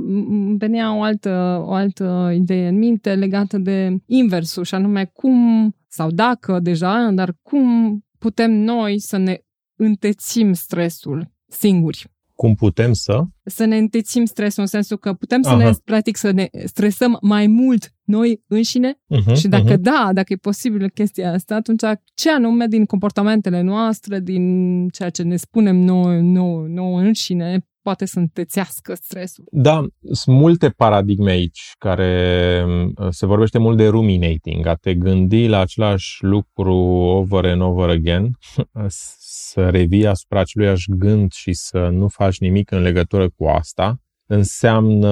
venea 0.58 0.96
o 0.96 1.02
altă, 1.02 1.64
o 1.66 1.74
altă 1.74 2.32
idee 2.36 2.68
în 2.68 2.78
minte 2.78 3.16
legată 3.16 3.58
de 3.58 3.98
inversul, 4.06 4.64
și 4.64 4.76
anume 4.76 5.10
cum, 5.14 5.72
sau 5.88 6.12
dacă 6.12 6.60
deja, 6.60 7.10
dar 7.14 7.36
cum 7.42 8.00
putem 8.20 8.52
noi 8.52 9.00
să 9.00 9.18
ne 9.18 9.38
întețim 9.76 10.54
stresul 10.54 11.32
singuri. 11.48 12.15
Cum 12.36 12.56
putem 12.56 12.94
să? 12.94 13.24
Să 13.44 13.66
ne 13.66 13.78
întețim 13.78 14.26
stresul 14.26 14.62
în 14.62 14.68
sensul 14.68 14.98
că 14.98 15.14
putem 15.14 15.42
să 15.42 15.50
Aha. 15.50 15.58
ne, 15.58 15.72
practic, 15.84 16.18
să 16.18 16.32
ne 16.32 16.50
stresăm 16.66 17.18
mai 17.22 17.48
mult 17.48 17.94
noi 18.04 18.44
înșine 18.48 18.94
uh-huh, 18.94 19.36
și 19.36 19.48
dacă 19.48 19.74
uh-huh. 19.74 19.82
da, 19.82 20.10
dacă 20.14 20.34
e 20.34 20.36
posibil 20.36 20.90
chestia 20.90 21.32
asta, 21.32 21.56
atunci 21.56 21.82
ce 22.14 22.32
anume 22.32 22.68
din 22.68 22.86
comportamentele 22.86 23.62
noastre, 23.62 24.20
din 24.20 24.88
ceea 24.88 25.10
ce 25.10 25.24
ne 25.24 25.36
spunem 25.36 25.76
noi, 25.76 26.22
noi, 26.22 26.70
noi 26.70 27.06
înșine, 27.06 27.68
poate 27.86 28.06
să 28.06 28.20
întețească 28.20 28.94
stresul. 28.94 29.44
Da, 29.52 29.86
sunt 30.12 30.38
multe 30.38 30.70
paradigme 30.70 31.32
aici 31.32 31.72
care 31.78 32.64
uh, 32.68 33.08
se 33.10 33.26
vorbește 33.26 33.58
mult 33.58 33.78
de 33.78 33.88
ruminating, 33.88 34.66
a 34.66 34.76
te 34.76 34.96
gândi 34.96 35.48
la 35.48 35.60
același 35.60 36.24
lucru 36.24 36.76
over 36.76 37.46
and 37.46 37.62
over 37.62 37.90
again, 37.90 38.38
să 39.52 39.70
revii 39.70 40.08
asupra 40.08 40.40
aceluiași 40.40 40.90
gând 40.90 41.32
și 41.32 41.54
să 41.54 41.88
nu 41.92 42.08
faci 42.08 42.40
nimic 42.40 42.72
în 42.72 42.82
legătură 42.82 43.30
cu 43.30 43.46
asta, 43.46 44.02
înseamnă 44.26 45.10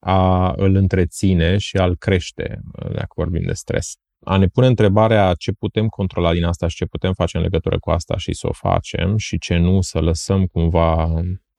a 0.00 0.52
îl 0.56 0.74
întreține 0.74 1.58
și 1.58 1.76
a-l 1.76 1.96
crește, 1.96 2.60
dacă 2.92 3.12
vorbim 3.14 3.42
de 3.46 3.52
stres. 3.52 3.96
A 4.24 4.36
ne 4.36 4.46
pune 4.46 4.66
întrebarea 4.66 5.34
ce 5.34 5.52
putem 5.52 5.86
controla 5.86 6.32
din 6.32 6.44
asta 6.44 6.68
și 6.68 6.76
ce 6.76 6.84
putem 6.84 7.12
face 7.12 7.36
în 7.36 7.42
legătură 7.42 7.78
cu 7.78 7.90
asta 7.90 8.16
și 8.16 8.32
să 8.32 8.46
o 8.46 8.52
facem 8.52 9.16
și 9.16 9.38
ce 9.38 9.56
nu, 9.56 9.80
să 9.80 9.98
lăsăm 10.00 10.46
cumva 10.46 11.04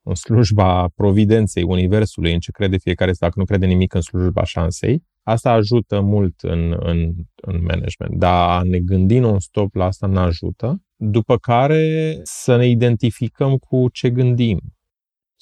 în 0.03 0.15
slujba 0.15 0.87
providenței, 0.95 1.63
universului, 1.63 2.33
în 2.33 2.39
ce 2.39 2.51
crede 2.51 2.77
fiecare, 2.77 3.11
dacă 3.19 3.33
nu 3.35 3.45
crede 3.45 3.65
nimic 3.65 3.93
în 3.93 4.01
slujba 4.01 4.43
șansei, 4.43 5.03
asta 5.23 5.51
ajută 5.51 6.01
mult 6.01 6.41
în, 6.41 6.75
în, 6.79 7.13
în 7.35 7.61
management. 7.61 8.19
Dar 8.19 8.49
a 8.49 8.61
ne 8.63 8.79
gândi 8.79 9.19
non-stop 9.19 9.75
la 9.75 9.85
asta 9.85 10.07
nu 10.07 10.19
ajută. 10.19 10.81
După 10.95 11.37
care 11.37 12.19
să 12.23 12.55
ne 12.55 12.67
identificăm 12.67 13.57
cu 13.57 13.89
ce 13.91 14.09
gândim 14.09 14.59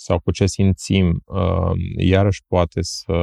sau 0.04 0.20
cu 0.20 0.32
ce 0.32 0.46
simțim, 0.46 1.24
uh, 1.26 1.72
iarăși 1.98 2.44
poate 2.48 2.80
să 2.82 3.14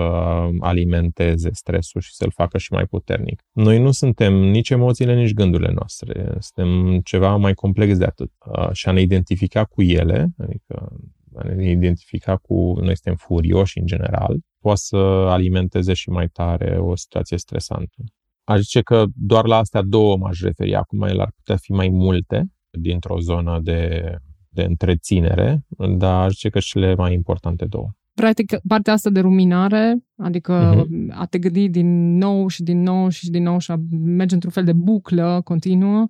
alimenteze 0.60 1.50
stresul 1.52 2.00
și 2.00 2.14
să-l 2.14 2.30
facă 2.34 2.58
și 2.58 2.72
mai 2.72 2.86
puternic. 2.86 3.42
Noi 3.52 3.78
nu 3.78 3.90
suntem 3.90 4.34
nici 4.34 4.70
emoțiile, 4.70 5.14
nici 5.14 5.34
gândurile 5.34 5.72
noastre. 5.72 6.36
Suntem 6.38 7.00
ceva 7.00 7.36
mai 7.36 7.54
complex 7.54 7.98
de 7.98 8.04
atât. 8.04 8.30
Uh, 8.46 8.72
și 8.72 8.88
a 8.88 8.92
ne 8.92 9.00
identifica 9.00 9.64
cu 9.64 9.82
ele, 9.82 10.28
adică 10.38 10.98
a 11.34 11.42
ne 11.54 11.70
identifica 11.70 12.36
cu 12.36 12.54
noi 12.54 12.96
suntem 12.96 13.14
furioși 13.14 13.78
în 13.78 13.86
general, 13.86 14.36
poate 14.60 14.80
să 14.82 14.96
alimenteze 15.28 15.92
și 15.92 16.10
mai 16.10 16.28
tare 16.28 16.76
o 16.78 16.96
situație 16.96 17.36
stresantă. 17.36 18.04
Aș 18.44 18.60
zice 18.60 18.80
că 18.80 19.04
doar 19.14 19.46
la 19.46 19.56
astea 19.56 19.82
două 19.82 20.16
m-aș 20.16 20.40
referi. 20.40 20.74
Acum 20.74 21.02
el 21.02 21.20
ar 21.20 21.30
putea 21.36 21.56
fi 21.56 21.72
mai 21.72 21.88
multe 21.88 22.52
dintr-o 22.70 23.20
zonă 23.20 23.60
de 23.62 24.12
de 24.48 24.62
întreținere, 24.62 25.64
dar 25.98 26.24
aș 26.24 26.32
zice 26.32 26.48
că 26.48 26.58
cele 26.58 26.94
mai 26.94 27.12
importante 27.12 27.64
două. 27.64 27.90
Practic, 28.14 28.56
partea 28.68 28.92
asta 28.92 29.10
de 29.10 29.20
ruminare, 29.20 30.04
adică 30.16 30.84
uh-huh. 30.84 31.10
a 31.10 31.26
te 31.26 31.38
gândi 31.38 31.68
din 31.68 32.16
nou 32.16 32.48
și 32.48 32.62
din 32.62 32.82
nou 32.82 33.08
și 33.08 33.30
din 33.30 33.42
nou 33.42 33.58
și 33.58 33.70
a 33.70 33.76
merge 33.90 34.34
într-un 34.34 34.52
fel 34.52 34.64
de 34.64 34.72
buclă 34.72 35.40
continuă, 35.44 36.06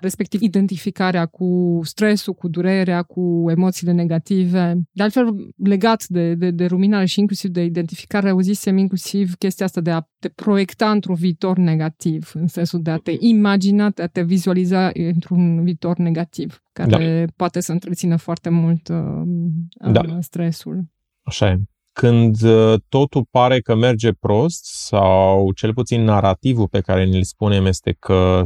respectiv 0.00 0.42
identificarea 0.42 1.26
cu 1.26 1.80
stresul, 1.82 2.34
cu 2.34 2.48
durerea, 2.48 3.02
cu 3.02 3.44
emoțiile 3.48 3.92
negative. 3.92 4.74
De 4.92 5.02
altfel, 5.02 5.26
legat 5.56 6.06
de, 6.06 6.34
de, 6.34 6.50
de 6.50 6.66
ruminare 6.66 7.04
și 7.04 7.20
inclusiv 7.20 7.50
de 7.50 7.64
identificare, 7.64 8.28
auzisem 8.28 8.76
inclusiv 8.76 9.34
chestia 9.34 9.66
asta 9.66 9.80
de 9.80 9.90
a 9.90 10.00
te 10.18 10.28
proiecta 10.28 10.90
într-un 10.90 11.14
viitor 11.14 11.58
negativ, 11.58 12.30
în 12.34 12.46
sensul 12.46 12.82
de 12.82 12.90
a 12.90 12.96
te 12.96 13.16
imagina, 13.18 13.90
de 13.90 14.02
a 14.02 14.06
te 14.06 14.22
vizualiza 14.22 14.90
într-un 14.94 15.64
viitor 15.64 15.98
negativ, 15.98 16.62
care 16.72 17.24
da. 17.24 17.32
poate 17.36 17.60
să 17.60 17.72
întrețină 17.72 18.16
foarte 18.16 18.48
mult 18.48 18.88
uh, 18.88 19.92
da. 19.92 20.20
stresul. 20.20 20.84
Așa 21.22 21.50
e 21.50 21.58
când 21.94 22.42
uh, 22.42 22.74
totul 22.88 23.26
pare 23.30 23.60
că 23.60 23.74
merge 23.74 24.12
prost 24.12 24.64
sau 24.64 25.52
cel 25.52 25.74
puțin 25.74 26.04
narativul 26.04 26.68
pe 26.68 26.80
care 26.80 27.04
ne-l 27.04 27.22
spunem 27.22 27.66
este 27.66 27.96
că 27.98 28.42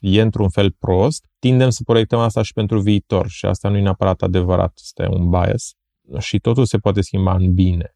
e 0.00 0.20
într-un 0.20 0.48
fel 0.48 0.74
prost, 0.78 1.24
tindem 1.38 1.70
să 1.70 1.82
proiectăm 1.84 2.18
asta 2.18 2.42
și 2.42 2.52
pentru 2.52 2.80
viitor 2.80 3.28
și 3.28 3.46
asta 3.46 3.68
nu 3.68 3.76
e 3.76 3.80
neapărat 3.80 4.22
adevărat, 4.22 4.72
este 4.82 5.06
un 5.10 5.30
bias 5.30 5.74
și 6.18 6.38
totul 6.38 6.64
se 6.64 6.78
poate 6.78 7.00
schimba 7.00 7.34
în 7.34 7.54
bine. 7.54 7.94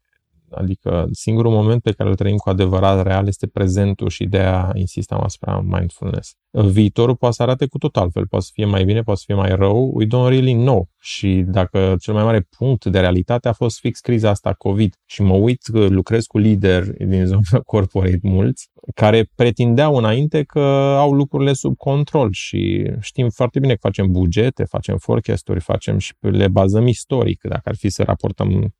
Adică 0.51 1.07
singurul 1.11 1.51
moment 1.51 1.81
pe 1.81 1.91
care 1.91 2.09
îl 2.09 2.15
trăim 2.15 2.35
cu 2.35 2.49
adevărat 2.49 3.03
real 3.03 3.27
este 3.27 3.47
prezentul 3.47 4.09
și 4.09 4.25
de 4.25 4.39
a 4.39 4.69
insistăm 4.73 5.21
asupra 5.23 5.59
mindfulness. 5.59 6.35
Viitorul 6.63 7.15
poate 7.15 7.35
să 7.35 7.41
arate 7.41 7.65
cu 7.65 7.77
tot 7.77 7.95
altfel, 7.95 8.27
poate 8.27 8.45
să 8.45 8.51
fie 8.53 8.65
mai 8.65 8.83
bine, 8.83 9.01
poate 9.01 9.19
să 9.19 9.25
fie 9.27 9.35
mai 9.35 9.55
rău, 9.55 9.91
we 9.93 10.05
don't 10.05 10.29
really 10.29 10.53
know. 10.53 10.89
Și 10.99 11.43
dacă 11.47 11.95
cel 11.99 12.13
mai 12.13 12.23
mare 12.23 12.47
punct 12.57 12.85
de 12.85 12.99
realitate 12.99 13.47
a 13.47 13.53
fost 13.53 13.79
fix 13.79 13.99
criza 13.99 14.29
asta 14.29 14.53
COVID 14.53 14.95
și 15.05 15.21
mă 15.21 15.33
uit, 15.33 15.67
lucrez 15.67 16.25
cu 16.25 16.37
lideri 16.37 17.05
din 17.07 17.25
zona 17.25 17.61
corporate 17.73 18.19
mulți, 18.21 18.69
care 18.93 19.29
pretindeau 19.35 19.95
înainte 19.95 20.43
că 20.43 20.59
au 20.99 21.11
lucrurile 21.13 21.53
sub 21.53 21.77
control 21.77 22.31
și 22.31 22.91
știm 22.99 23.29
foarte 23.29 23.59
bine 23.59 23.73
că 23.73 23.79
facem 23.81 24.11
bugete, 24.11 24.63
facem 24.63 24.97
forecast-uri, 24.97 25.59
facem 25.59 25.97
și 25.97 26.13
le 26.19 26.47
bazăm 26.47 26.87
istoric, 26.87 27.41
dacă 27.41 27.69
ar 27.69 27.75
fi 27.75 27.89
să 27.89 28.03
raportăm 28.03 28.75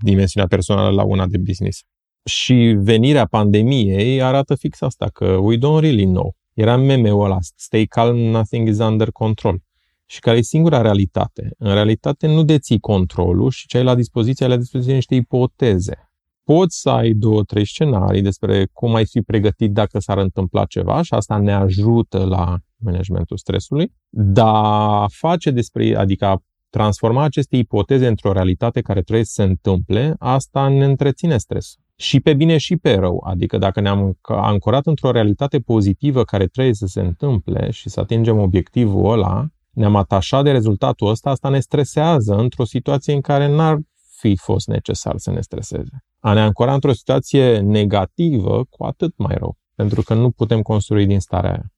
dimensiunea 0.00 0.48
personală 0.48 0.94
la 0.94 1.02
una 1.02 1.26
de 1.26 1.38
business. 1.38 1.82
Și 2.24 2.74
venirea 2.78 3.26
pandemiei 3.26 4.22
arată 4.22 4.54
fix 4.54 4.80
asta, 4.80 5.06
că 5.06 5.24
we 5.24 5.56
don't 5.56 5.80
really 5.80 6.04
know. 6.04 6.36
Era 6.58 6.76
meme-ul 6.76 7.24
ăla, 7.24 7.38
stay 7.40 7.84
calm, 7.84 8.16
nothing 8.16 8.68
is 8.68 8.78
under 8.78 9.10
control. 9.10 9.62
Și 10.06 10.20
care 10.20 10.36
e 10.36 10.42
singura 10.42 10.80
realitate. 10.80 11.50
În 11.58 11.72
realitate 11.72 12.26
nu 12.26 12.42
deții 12.42 12.80
controlul 12.80 13.50
și 13.50 13.66
ce 13.66 13.76
ai 13.76 13.84
la 13.84 13.94
dispoziție, 13.94 14.44
ai 14.44 14.50
la 14.50 14.58
dispoziție 14.58 14.94
niște 14.94 15.14
ipoteze. 15.14 16.10
Poți 16.44 16.80
să 16.80 16.90
ai 16.90 17.12
două, 17.12 17.42
trei 17.42 17.66
scenarii 17.66 18.22
despre 18.22 18.68
cum 18.72 18.94
ai 18.94 19.06
fi 19.06 19.20
pregătit 19.20 19.72
dacă 19.72 19.98
s-ar 19.98 20.18
întâmpla 20.18 20.64
ceva 20.64 21.02
și 21.02 21.14
asta 21.14 21.36
ne 21.36 21.52
ajută 21.52 22.24
la 22.24 22.58
managementul 22.76 23.36
stresului, 23.36 23.92
dar 24.08 25.06
face 25.08 25.50
despre, 25.50 25.96
adică 25.96 26.26
a 26.26 26.42
transforma 26.70 27.22
aceste 27.22 27.56
ipoteze 27.56 28.06
într-o 28.06 28.32
realitate 28.32 28.80
care 28.80 29.02
trebuie 29.02 29.24
să 29.24 29.32
se 29.32 29.42
întâmple, 29.42 30.14
asta 30.18 30.68
ne 30.68 30.84
întreține 30.84 31.36
stresul 31.38 31.82
și 32.00 32.20
pe 32.20 32.34
bine 32.34 32.56
și 32.56 32.76
pe 32.76 32.94
rău. 32.94 33.24
Adică 33.26 33.58
dacă 33.58 33.80
ne-am 33.80 34.18
ancorat 34.22 34.86
într-o 34.86 35.10
realitate 35.10 35.58
pozitivă 35.58 36.24
care 36.24 36.46
trebuie 36.46 36.74
să 36.74 36.86
se 36.86 37.00
întâmple 37.00 37.70
și 37.70 37.88
să 37.88 38.00
atingem 38.00 38.38
obiectivul 38.38 39.12
ăla, 39.12 39.46
ne-am 39.70 39.96
atașat 39.96 40.44
de 40.44 40.50
rezultatul 40.50 41.08
ăsta, 41.08 41.30
asta 41.30 41.48
ne 41.48 41.60
stresează 41.60 42.34
într-o 42.34 42.64
situație 42.64 43.14
în 43.14 43.20
care 43.20 43.48
n-ar 43.48 43.78
fi 44.18 44.36
fost 44.36 44.68
necesar 44.68 45.14
să 45.16 45.30
ne 45.30 45.40
streseze. 45.40 46.04
A 46.20 46.32
ne 46.32 46.40
ancora 46.40 46.74
într-o 46.74 46.92
situație 46.92 47.58
negativă, 47.58 48.64
cu 48.70 48.84
atât 48.84 49.12
mai 49.16 49.34
rău, 49.38 49.56
pentru 49.74 50.02
că 50.02 50.14
nu 50.14 50.30
putem 50.30 50.62
construi 50.62 51.06
din 51.06 51.20
starea 51.20 51.50
aia. 51.50 51.72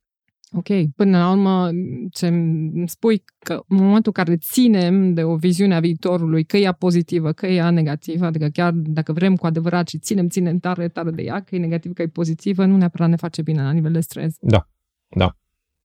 Ok, 0.53 0.67
până 0.97 1.19
la 1.19 1.31
urmă 1.31 1.71
ce 2.11 2.27
îmi 2.27 2.89
spui 2.89 3.25
că 3.39 3.63
în 3.69 3.77
momentul 3.77 4.13
în 4.17 4.25
care 4.25 4.37
ținem 4.37 5.15
de 5.15 5.23
o 5.23 5.37
viziune 5.37 5.75
a 5.75 5.81
viitorului, 5.81 6.45
că 6.45 6.57
e 6.57 6.61
ea 6.61 6.73
pozitivă, 6.73 7.33
că 7.33 7.47
e 7.47 7.55
ea 7.55 7.71
negativă, 7.71 8.25
adică 8.25 8.49
chiar 8.49 8.73
dacă 8.75 9.13
vrem 9.13 9.37
cu 9.37 9.47
adevărat 9.47 9.89
și 9.89 9.99
ținem, 9.99 10.29
ținem 10.29 10.59
tare, 10.59 10.89
tare 10.89 11.11
de 11.11 11.23
ea, 11.23 11.41
că 11.41 11.55
e 11.55 11.59
negativ, 11.59 11.93
că 11.93 12.03
e 12.03 12.07
pozitivă, 12.07 12.65
nu 12.65 12.77
neapărat 12.77 13.09
ne 13.09 13.17
face 13.17 13.43
bine 13.43 13.63
la 13.63 13.71
nivel 13.71 13.93
de 13.93 14.01
stres. 14.01 14.37
Da, 14.41 14.69
da. 15.09 15.35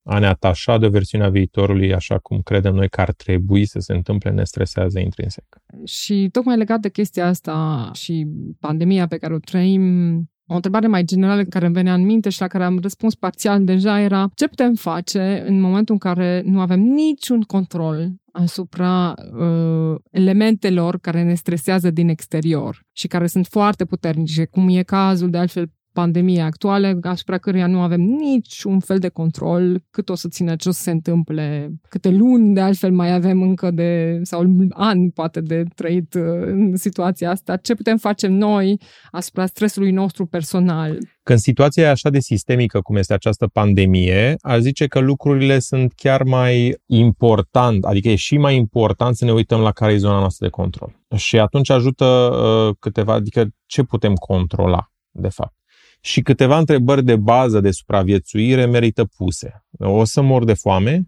A 0.04 0.20
ne 0.20 0.26
atașa 0.26 0.78
de 0.78 0.88
versiunea 0.88 1.30
viitorului 1.30 1.94
așa 1.94 2.20
cum 2.20 2.42
credem 2.42 2.74
noi 2.74 2.90
că 2.90 3.02
ar 3.02 3.14
trebui 3.14 3.66
să 3.66 3.80
se 3.80 3.94
întâmple 3.94 4.32
ne 4.32 4.44
stresează 4.44 5.00
intrinsec. 5.00 5.46
Și 5.84 6.30
tocmai 6.32 6.58
legat 6.58 6.80
de 6.80 6.90
chestia 6.90 7.28
asta 7.28 7.90
și 7.94 8.28
pandemia 8.60 9.08
pe 9.08 9.18
care 9.18 9.34
o 9.34 9.38
trăim, 9.38 9.84
o 10.48 10.54
întrebare 10.56 10.88
mai 10.88 11.04
generală 11.04 11.44
care 11.44 11.66
îmi 11.66 11.74
venea 11.74 11.94
în 11.94 12.06
minte 12.06 12.30
și 12.30 12.42
la 12.42 12.48
care 12.48 12.64
am 12.64 12.80
răspuns 12.82 13.16
parțial 13.16 13.64
deja 13.64 14.00
era 14.00 14.30
ce 14.36 14.48
putem 14.48 14.74
face 14.74 15.44
în 15.48 15.60
momentul 15.60 15.94
în 15.94 16.00
care 16.00 16.42
nu 16.46 16.60
avem 16.60 16.80
niciun 16.80 17.42
control 17.42 18.12
asupra 18.32 19.14
uh, 19.40 19.96
elementelor 20.12 21.00
care 21.00 21.24
ne 21.24 21.34
stresează 21.34 21.90
din 21.90 22.10
exterior 22.10 22.86
și 22.92 23.08
care 23.08 23.28
sunt 23.28 23.46
foarte 23.46 23.86
puternice, 23.86 24.46
cum 24.46 24.70
e 24.70 24.84
cazul 24.84 25.30
de 25.30 25.38
altfel 25.38 25.70
pandemie 25.96 26.42
actuală, 26.42 27.00
asupra 27.02 27.38
căruia 27.38 27.68
nu 27.68 27.80
avem 27.80 28.02
niciun 28.02 28.80
fel 28.80 28.98
de 28.98 29.10
control, 29.10 29.84
cât 29.92 30.10
o 30.10 30.16
să 30.16 30.28
țină 30.28 30.56
ce 30.56 30.70
o 30.70 30.72
să 30.72 30.82
se 30.82 30.92
întâmple, 30.92 31.70
câte 31.90 32.10
luni 32.10 32.54
de 32.54 32.60
altfel 32.60 32.92
mai 32.92 33.14
avem 33.14 33.42
încă 33.42 33.72
de, 33.72 34.20
sau 34.24 34.46
ani 34.70 35.12
poate 35.12 35.42
de 35.42 35.64
trăit 35.76 36.14
uh, 36.14 36.22
în 36.46 36.76
situația 36.76 37.30
asta, 37.30 37.56
ce 37.56 37.76
putem 37.76 37.98
face 37.98 38.28
noi 38.28 38.82
asupra 39.12 39.46
stresului 39.46 39.92
nostru 39.92 40.26
personal. 40.26 40.98
Când 41.24 41.40
situația 41.40 41.84
e 41.84 41.90
așa 41.90 42.10
de 42.10 42.20
sistemică 42.20 42.80
cum 42.82 42.96
este 42.96 43.14
această 43.14 43.48
pandemie, 43.48 44.36
aș 44.42 44.60
zice 44.60 44.88
că 44.88 45.00
lucrurile 45.00 45.60
sunt 45.60 45.94
chiar 45.96 46.24
mai 46.24 46.76
important, 46.86 47.84
adică 47.86 48.10
e 48.10 48.16
și 48.16 48.38
mai 48.38 48.56
important 48.56 49.16
să 49.16 49.26
ne 49.26 49.32
uităm 49.32 49.62
la 49.62 49.72
care 49.72 49.94
e 49.94 49.98
zona 49.98 50.20
noastră 50.20 50.46
de 50.46 50.52
control. 50.52 50.96
Și 51.16 51.40
atunci 51.40 51.70
ajută 51.70 52.06
uh, 52.06 52.76
câteva, 52.80 53.14
adică 53.14 53.48
ce 53.66 53.84
putem 53.84 54.14
controla, 54.14 54.92
de 55.12 55.30
fapt 55.30 55.55
și 56.06 56.22
câteva 56.22 56.58
întrebări 56.58 57.04
de 57.04 57.16
bază 57.16 57.60
de 57.60 57.72
supraviețuire 57.72 58.66
merită 58.66 59.06
puse. 59.06 59.66
O 59.80 60.04
să 60.04 60.22
mor 60.22 60.44
de 60.44 60.54
foame? 60.54 61.08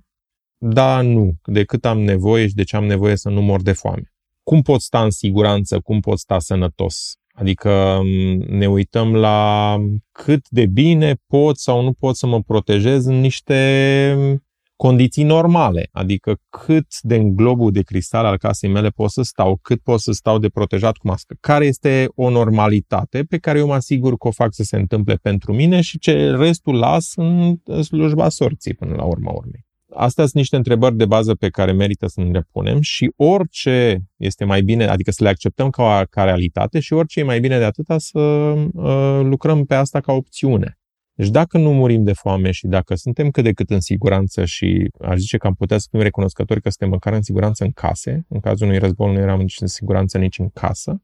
Da, 0.57 1.01
nu. 1.01 1.33
De 1.45 1.63
cât 1.63 1.85
am 1.85 1.99
nevoie 1.99 2.47
și 2.47 2.53
de 2.53 2.63
ce 2.63 2.75
am 2.75 2.85
nevoie 2.85 3.15
să 3.15 3.29
nu 3.29 3.41
mor 3.41 3.61
de 3.61 3.71
foame. 3.71 4.13
Cum 4.43 4.61
pot 4.61 4.81
sta 4.81 5.03
în 5.03 5.09
siguranță? 5.09 5.79
Cum 5.79 5.99
pot 5.99 6.19
sta 6.19 6.39
sănătos? 6.39 7.15
Adică 7.33 7.99
ne 8.47 8.67
uităm 8.67 9.15
la 9.15 9.77
cât 10.11 10.49
de 10.49 10.65
bine 10.65 11.15
pot 11.27 11.57
sau 11.57 11.81
nu 11.81 11.93
pot 11.93 12.15
să 12.15 12.27
mă 12.27 12.41
protejez 12.41 13.05
în 13.05 13.19
niște 13.19 14.41
condiții 14.77 15.23
normale, 15.23 15.89
adică 15.91 16.37
cât 16.49 16.87
de 17.01 17.15
în 17.15 17.35
globul 17.35 17.71
de 17.71 17.81
cristal 17.81 18.25
al 18.25 18.37
casei 18.37 18.69
mele 18.69 18.89
pot 18.89 19.09
să 19.09 19.21
stau, 19.21 19.59
cât 19.61 19.81
pot 19.81 19.99
să 19.99 20.11
stau 20.11 20.37
de 20.37 20.49
protejat 20.49 20.97
cu 20.97 21.07
mască, 21.07 21.35
care 21.39 21.65
este 21.65 22.07
o 22.15 22.29
normalitate 22.29 23.23
pe 23.23 23.37
care 23.37 23.59
eu 23.59 23.67
mă 23.67 23.73
asigur 23.73 24.17
că 24.17 24.27
o 24.27 24.31
fac 24.31 24.53
să 24.53 24.63
se 24.63 24.75
întâmple 24.75 25.15
pentru 25.15 25.53
mine 25.53 25.81
și 25.81 25.99
ce 25.99 26.31
restul 26.31 26.75
las 26.75 27.11
în 27.15 27.55
slujba 27.81 28.29
sorții 28.29 28.73
până 28.73 28.95
la 28.95 29.03
urma 29.03 29.31
urmei. 29.31 29.65
Astea 29.93 30.23
sunt 30.23 30.35
niște 30.35 30.55
întrebări 30.55 30.95
de 30.95 31.05
bază 31.05 31.35
pe 31.35 31.49
care 31.49 31.71
merită 31.71 32.07
să 32.07 32.21
ne 32.21 32.29
le 32.29 32.47
punem 32.51 32.81
și 32.81 33.11
orice 33.15 34.01
este 34.17 34.45
mai 34.45 34.61
bine, 34.61 34.85
adică 34.85 35.11
să 35.11 35.23
le 35.23 35.29
acceptăm 35.29 35.69
ca, 35.69 36.05
ca 36.09 36.23
realitate 36.23 36.79
și 36.79 36.93
orice 36.93 37.19
e 37.19 37.23
mai 37.23 37.39
bine 37.39 37.57
de 37.57 37.63
atâta 37.63 37.97
să 37.97 38.19
uh, 38.19 39.19
lucrăm 39.23 39.65
pe 39.65 39.75
asta 39.75 39.99
ca 39.99 40.11
opțiune. 40.11 40.77
Deci 41.17 41.29
dacă 41.29 41.57
nu 41.57 41.73
murim 41.73 42.03
de 42.03 42.13
foame 42.13 42.51
și 42.51 42.67
dacă 42.67 42.95
suntem 42.95 43.29
cât 43.29 43.43
de 43.43 43.51
cât 43.51 43.69
în 43.69 43.79
siguranță 43.79 44.45
și 44.45 44.87
aș 45.01 45.17
zice 45.17 45.37
că 45.37 45.47
am 45.47 45.53
putea 45.53 45.77
să 45.77 45.87
fim 45.91 45.99
recunoscători 45.99 46.61
că 46.61 46.69
suntem 46.69 46.89
măcar 46.89 47.13
în 47.13 47.21
siguranță 47.21 47.63
în 47.63 47.71
case, 47.71 48.25
în 48.29 48.39
cazul 48.39 48.67
unui 48.67 48.77
război 48.77 49.13
nu 49.13 49.19
eram 49.19 49.39
nici 49.39 49.61
în 49.61 49.67
siguranță 49.67 50.17
nici 50.17 50.39
în 50.39 50.49
casă, 50.49 51.01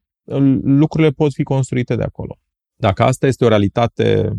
lucrurile 0.63 1.09
pot 1.09 1.33
fi 1.33 1.43
construite 1.43 1.95
de 1.95 2.03
acolo. 2.03 2.37
Dacă 2.75 3.03
asta 3.03 3.27
este 3.27 3.45
o 3.45 3.47
realitate 3.47 4.31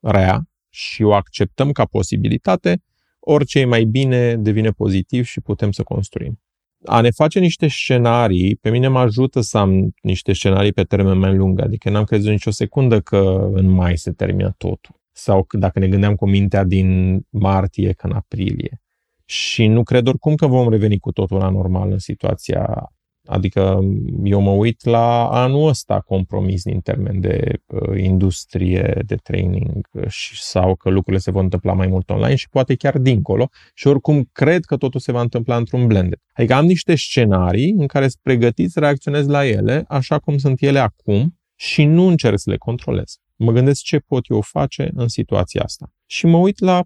rea 0.00 0.48
și 0.68 1.02
o 1.02 1.14
acceptăm 1.14 1.72
ca 1.72 1.84
posibilitate, 1.84 2.82
orice 3.20 3.58
e 3.58 3.64
mai 3.64 3.84
bine 3.84 4.36
devine 4.36 4.70
pozitiv 4.70 5.24
și 5.24 5.40
putem 5.40 5.70
să 5.70 5.82
construim. 5.82 6.40
A 6.84 7.00
ne 7.00 7.10
face 7.10 7.38
niște 7.38 7.68
scenarii, 7.68 8.56
pe 8.56 8.70
mine 8.70 8.88
mă 8.88 8.98
ajută 8.98 9.40
să 9.40 9.58
am 9.58 9.94
niște 10.02 10.32
scenarii 10.32 10.72
pe 10.72 10.82
termen 10.82 11.18
mai 11.18 11.34
lung, 11.34 11.60
adică 11.60 11.90
n-am 11.90 12.04
crezut 12.04 12.30
nicio 12.30 12.50
secundă 12.50 13.00
că 13.00 13.50
în 13.52 13.68
mai 13.68 13.96
se 13.96 14.10
termină 14.10 14.54
totul 14.58 15.04
sau 15.16 15.46
dacă 15.58 15.78
ne 15.78 15.88
gândeam 15.88 16.14
cu 16.14 16.26
mintea 16.26 16.64
din 16.64 17.20
martie 17.28 17.92
ca 17.92 18.08
în 18.08 18.14
aprilie. 18.14 18.80
Și 19.24 19.66
nu 19.66 19.82
cred 19.82 20.06
oricum 20.06 20.34
că 20.34 20.46
vom 20.46 20.68
reveni 20.68 20.98
cu 20.98 21.12
totul 21.12 21.38
la 21.38 21.48
normal 21.48 21.90
în 21.90 21.98
situația 21.98 22.90
Adică 23.26 23.78
eu 24.24 24.40
mă 24.40 24.50
uit 24.50 24.84
la 24.84 25.28
anul 25.28 25.68
ăsta 25.68 26.00
compromis 26.00 26.62
din 26.62 26.80
termen 26.80 27.20
de 27.20 27.60
uh, 27.66 28.00
industrie, 28.02 29.02
de 29.06 29.14
training 29.14 29.86
și, 30.08 30.42
sau 30.42 30.74
că 30.74 30.90
lucrurile 30.90 31.22
se 31.22 31.30
vor 31.30 31.42
întâmpla 31.42 31.72
mai 31.72 31.86
mult 31.86 32.10
online 32.10 32.34
și 32.34 32.48
poate 32.48 32.74
chiar 32.74 32.98
dincolo 32.98 33.48
și 33.74 33.86
oricum 33.86 34.28
cred 34.32 34.64
că 34.64 34.76
totul 34.76 35.00
se 35.00 35.12
va 35.12 35.20
întâmpla 35.20 35.56
într-un 35.56 35.86
blended. 35.86 36.18
Adică 36.32 36.54
am 36.54 36.64
niște 36.64 36.94
scenarii 36.94 37.74
în 37.78 37.86
care 37.86 38.08
sunt 38.08 38.22
pregătit 38.22 38.70
să 38.70 38.80
reacționez 38.80 39.26
la 39.26 39.46
ele 39.46 39.84
așa 39.88 40.18
cum 40.18 40.38
sunt 40.38 40.62
ele 40.62 40.78
acum 40.78 41.38
și 41.54 41.84
nu 41.84 42.06
încerc 42.06 42.38
să 42.38 42.50
le 42.50 42.56
controlez. 42.56 43.18
Mă 43.36 43.52
gândesc 43.52 43.82
ce 43.82 43.98
pot 43.98 44.26
eu 44.28 44.40
face 44.40 44.90
în 44.94 45.08
situația 45.08 45.62
asta. 45.62 45.92
Și 46.06 46.26
mă 46.26 46.36
uit 46.36 46.58
la 46.58 46.84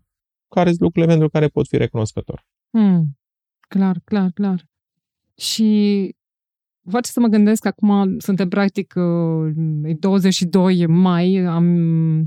care 0.48 0.68
sunt 0.68 0.80
lucrurile 0.80 1.12
pentru 1.12 1.30
care 1.30 1.48
pot 1.48 1.66
fi 1.66 1.76
recunoscător. 1.76 2.46
Hmm. 2.70 3.18
Clar, 3.68 4.00
clar, 4.04 4.30
clar. 4.34 4.68
Și 5.36 5.68
face 6.90 7.10
să 7.10 7.20
mă 7.20 7.26
gândesc 7.26 7.62
că 7.62 7.68
acum 7.68 8.18
suntem 8.18 8.48
practic 8.48 8.94
22 9.98 10.80
uh, 10.80 10.88
mai, 10.88 11.36
am, 11.36 11.66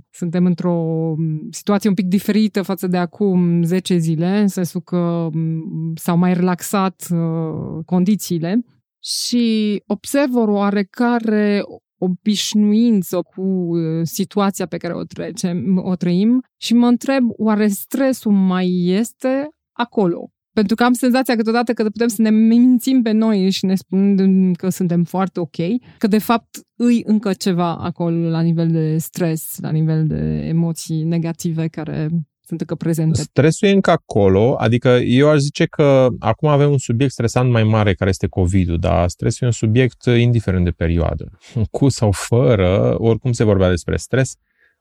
suntem 0.10 0.46
într-o 0.46 1.16
situație 1.50 1.90
un 1.90 1.96
pic 1.96 2.06
diferită 2.06 2.62
față 2.62 2.88
de 2.88 2.98
acum 2.98 3.64
10 3.64 3.98
zile, 3.98 4.40
în 4.40 4.48
sensul 4.48 4.82
că 4.82 5.30
mm, 5.34 5.94
s-au 5.96 6.18
mai 6.18 6.34
relaxat 6.34 7.08
uh, 7.12 7.84
condițiile 7.86 8.66
și 9.04 9.82
observ 9.88 10.36
o 10.36 10.52
oarecare 10.52 11.62
obișnuință 12.04 13.22
cu 13.22 13.42
uh, 13.42 14.02
situația 14.04 14.66
pe 14.66 14.78
care 14.78 14.94
o, 14.94 15.04
trecem, 15.04 15.82
o 15.84 15.96
trăim 15.96 16.44
și 16.62 16.74
mă 16.74 16.88
întreb, 16.88 17.24
oare 17.28 17.68
stresul 17.68 18.32
mai 18.32 18.86
este 18.86 19.50
acolo? 19.72 20.30
Pentru 20.54 20.76
că 20.76 20.84
am 20.84 20.94
senzația 20.94 21.36
câteodată 21.36 21.74
că 21.74 21.84
putem 21.84 22.08
să 22.08 22.22
ne 22.22 22.30
mințim 22.30 23.02
pe 23.02 23.12
noi 23.12 23.50
și 23.50 23.66
ne 23.66 23.76
spunem 23.76 24.54
că 24.54 24.70
suntem 24.70 25.04
foarte 25.04 25.39
ok, 25.39 25.56
că 25.98 26.08
de 26.08 26.18
fapt 26.18 26.60
îi 26.80 27.04
încă 27.06 27.34
ceva 27.34 27.76
acolo 27.76 28.30
la 28.30 28.42
nivel 28.42 28.68
de 28.68 28.98
stres, 28.98 29.58
la 29.62 29.72
nivel 29.72 30.08
de 30.08 30.46
emoții 30.48 31.04
negative 31.04 31.68
care 31.68 32.10
sunt 32.45 32.60
încă 32.60 32.75
prezente. 32.75 33.21
Stresul 33.21 33.67
e 33.67 33.71
încă 33.71 33.91
acolo, 33.91 34.56
adică 34.56 34.89
eu 34.89 35.29
aș 35.29 35.38
zice 35.38 35.65
că 35.65 36.08
acum 36.19 36.49
avem 36.49 36.71
un 36.71 36.77
subiect 36.77 37.12
stresant 37.12 37.51
mai 37.51 37.63
mare 37.63 37.93
care 37.93 38.10
este 38.10 38.27
COVID-ul, 38.27 38.79
dar 38.79 39.10
stresul 39.10 39.43
e 39.43 39.45
un 39.45 39.51
subiect 39.51 40.06
indiferent 40.06 40.63
de 40.63 40.71
perioadă. 40.71 41.32
Cu 41.71 41.89
sau 41.89 42.12
fără, 42.12 42.95
oricum 42.97 43.32
se 43.32 43.43
vorbea 43.43 43.69
despre 43.69 43.97
stres, 43.97 44.36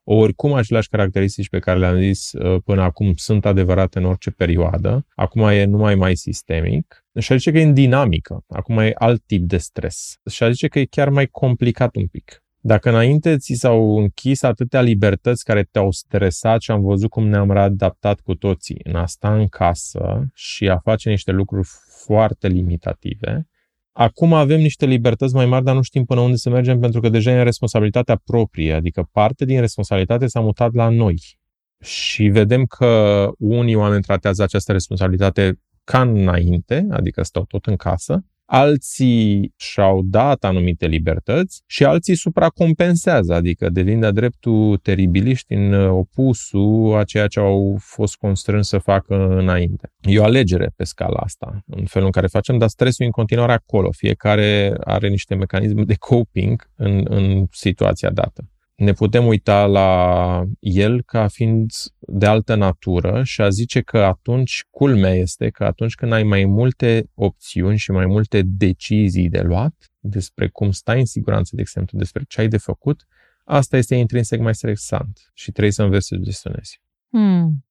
oricum 0.05 0.53
aceleași 0.53 0.89
caracteristici 0.89 1.49
pe 1.49 1.59
care 1.59 1.79
le-am 1.79 2.01
zis 2.01 2.33
uh, 2.33 2.63
până 2.65 2.83
acum 2.83 3.13
sunt 3.15 3.47
adevărate 3.47 3.99
în 3.99 4.05
orice 4.05 4.31
perioadă. 4.31 5.07
Acum 5.15 5.43
e 5.43 5.65
numai 5.65 5.95
mai 5.95 6.17
sistemic 6.17 7.05
și 7.19 7.37
zice 7.37 7.51
că 7.51 7.59
e 7.59 7.63
în 7.63 7.75
dinamică. 7.75 8.45
Acum 8.49 8.79
e 8.79 8.93
alt 8.95 9.23
tip 9.27 9.43
de 9.43 9.57
stres. 9.57 10.17
Și 10.31 10.53
zice 10.53 10.69
că 10.69 10.79
e 10.79 10.85
chiar 10.85 11.09
mai 11.09 11.27
complicat 11.27 11.97
un 11.97 12.07
pic. 12.07 12.42
Dacă 12.65 12.89
înainte 12.89 13.37
ți 13.37 13.55
s-au 13.55 13.99
închis 13.99 14.43
atâtea 14.43 14.81
libertăți 14.81 15.45
care 15.45 15.63
te-au 15.63 15.91
stresat 15.91 16.61
și 16.61 16.71
am 16.71 16.83
văzut 16.83 17.11
cum 17.11 17.29
ne-am 17.29 17.53
readaptat 17.53 18.21
cu 18.21 18.35
toții 18.35 18.81
în 18.83 18.95
a 18.95 19.07
sta 19.07 19.35
în 19.35 19.47
casă 19.47 20.31
și 20.35 20.69
a 20.69 20.79
face 20.79 21.11
niște 21.11 21.31
lucruri 21.31 21.69
foarte 22.05 22.49
limitative, 22.49 23.49
acum 23.93 24.33
avem 24.33 24.61
niște 24.61 24.87
libertăți 24.87 25.35
mai 25.35 25.47
mari, 25.47 25.65
dar 25.65 25.75
nu 25.75 25.83
știm 25.83 26.05
până 26.05 26.21
unde 26.21 26.37
să 26.37 26.51
mergem 26.51 26.81
pentru 26.81 27.01
că 27.01 27.09
deja 27.09 27.31
e 27.31 27.39
în 27.39 27.45
responsabilitatea 27.45 28.21
proprie, 28.25 28.73
adică 28.73 29.09
parte 29.13 29.45
din 29.45 29.61
responsabilitate 29.61 30.27
s-a 30.27 30.41
mutat 30.41 30.73
la 30.75 30.89
noi. 30.89 31.39
Și 31.81 32.25
vedem 32.25 32.65
că 32.65 33.31
unii 33.39 33.75
oameni 33.75 34.03
tratează 34.03 34.43
această 34.43 34.73
responsabilitate 34.73 35.61
ca 35.85 36.01
înainte, 36.01 36.87
adică 36.91 37.23
stau 37.23 37.45
tot 37.45 37.67
în 37.67 37.77
casă, 37.77 38.25
alții 38.55 39.53
și-au 39.57 40.03
dat 40.05 40.45
anumite 40.45 40.87
libertăți 40.87 41.63
și 41.67 41.85
alții 41.85 42.17
supracompensează, 42.17 43.35
adică 43.35 43.69
devin 43.69 44.01
de 44.01 44.11
dreptul 44.11 44.77
teribiliști 44.77 45.53
în 45.55 45.73
opusul 45.75 46.97
a 46.97 47.05
ceea 47.05 47.27
ce 47.27 47.41
au 47.41 47.77
fost 47.81 48.17
constrâns 48.17 48.69
să 48.69 48.79
facă 48.79 49.15
înainte. 49.39 49.93
E 50.01 50.19
o 50.19 50.25
alegere 50.25 50.73
pe 50.77 50.85
scala 50.85 51.17
asta, 51.17 51.63
în 51.67 51.85
felul 51.85 52.07
în 52.07 52.13
care 52.13 52.27
facem, 52.27 52.59
dar 52.59 52.69
stresul 52.69 53.05
e 53.05 53.07
în 53.07 53.13
continuare 53.13 53.53
acolo. 53.53 53.91
Fiecare 53.91 54.75
are 54.81 55.09
niște 55.09 55.35
mecanisme 55.35 55.83
de 55.83 55.95
coping 55.99 56.71
în, 56.77 57.05
în 57.09 57.45
situația 57.51 58.11
dată 58.11 58.52
ne 58.75 58.93
putem 58.93 59.27
uita 59.27 59.67
la 59.67 60.43
el 60.61 61.03
ca 61.03 61.29
fiind 61.29 61.71
de 61.99 62.27
altă 62.27 62.55
natură 62.55 63.23
și 63.25 63.41
a 63.41 63.49
zice 63.49 63.81
că 63.81 63.99
atunci, 63.99 64.65
culmea 64.71 65.15
este 65.15 65.51
că 65.51 65.65
atunci 65.65 65.95
când 65.95 66.13
ai 66.13 66.23
mai 66.23 66.45
multe 66.45 67.11
opțiuni 67.15 67.79
și 67.79 67.91
mai 67.91 68.07
multe 68.07 68.43
decizii 68.43 69.29
de 69.29 69.41
luat 69.41 69.93
despre 69.99 70.49
cum 70.49 70.71
stai 70.71 70.99
în 70.99 71.07
siguranță, 71.07 71.51
de 71.55 71.61
exemplu, 71.61 71.99
despre 71.99 72.25
ce 72.29 72.41
ai 72.41 72.49
de 72.49 72.57
făcut, 72.57 73.07
asta 73.45 73.77
este 73.77 73.95
intrinsec 73.95 74.41
mai 74.41 74.55
stresant 74.55 75.31
și 75.35 75.51
trebuie 75.51 75.73
să 75.73 75.83
înveți 75.83 76.07
să 76.07 76.17
gestionezi. 76.17 76.81
Hmm. 77.09 77.65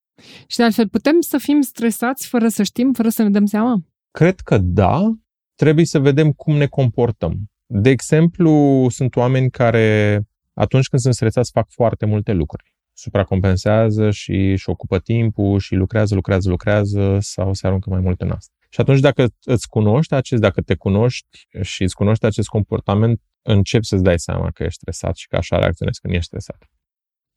Și 0.48 0.58
de 0.58 0.64
altfel, 0.64 0.90
putem 0.90 1.22
să 1.22 1.38
fim 1.38 1.62
stresați 1.62 2.28
fără 2.28 2.48
să 2.48 2.64
știm, 2.64 2.94
fără 2.94 3.10
să 3.10 3.24
ne 3.24 3.30
dăm 3.30 3.46
seama? 3.46 3.84
Cred 4.12 4.40
că 4.40 4.58
da, 4.58 5.12
trebuie 5.56 5.86
să 5.86 6.00
vedem 6.00 6.32
cum 6.32 6.56
ne 6.56 6.68
comportăm. 6.68 7.52
De 7.66 7.90
exemplu, 7.90 8.88
sunt 8.90 9.16
oameni 9.16 9.50
care 9.50 10.20
atunci 10.54 10.88
când 10.88 11.02
sunt 11.02 11.14
stresați, 11.14 11.52
fac 11.52 11.70
foarte 11.70 12.06
multe 12.06 12.32
lucruri. 12.32 12.74
Supracompensează 12.94 14.12
și 14.12 14.32
își 14.32 14.70
ocupă 14.70 15.00
timpul 15.00 15.60
și 15.60 15.76
lucrează, 15.76 16.16
lucrează, 16.16 16.50
lucrează 16.50 17.18
sau 17.20 17.54
se 17.54 17.68
aruncă 17.68 17.90
mai 17.90 18.00
mult 18.00 18.22
în 18.22 18.32
asta. 18.32 18.54
Și 18.70 18.82
atunci 18.82 19.00
dacă 19.00 19.28
îți 19.44 19.68
cunoști 19.68 20.14
acest, 20.14 20.42
dacă 20.42 20.62
te 20.62 20.76
cunoști 20.76 21.48
și 21.62 21.84
îți 21.84 21.96
cunoști 21.96 22.26
acest 22.26 22.48
comportament, 22.48 23.22
începi 23.42 23.86
să-ți 23.86 24.04
dai 24.04 24.20
seama 24.20 24.52
că 24.52 24.64
ești 24.64 24.80
stresat 24.80 25.16
și 25.16 25.28
că 25.28 25.36
așa 25.36 25.60
reacționezi 25.60 26.00
când 26.00 26.14
ești 26.14 26.26
stresat. 26.26 26.70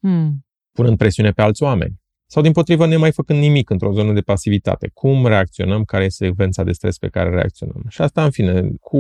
Hmm. 0.01 0.47
Punând 0.73 0.97
presiune 0.97 1.31
pe 1.31 1.43
alți 1.43 1.63
oameni 1.63 2.03
sau 2.35 2.43
din 2.43 2.53
potrivă 2.53 2.87
nemai 2.87 3.13
făcând 3.13 3.39
nimic 3.39 3.71
într-o 3.71 3.93
zonă 3.93 4.13
de 4.13 4.21
pasivitate. 4.21 4.91
Cum 4.95 5.27
reacționăm, 5.27 5.85
care 5.85 6.05
este 6.05 6.25
secvența 6.25 6.63
de 6.63 6.73
stres 6.73 6.99
pe 6.99 7.09
care 7.09 7.31
reacționăm. 7.31 7.85
Și 7.89 8.03
asta, 8.03 8.25
în 8.25 8.31
fine, 8.31 8.71
cu 8.81 8.99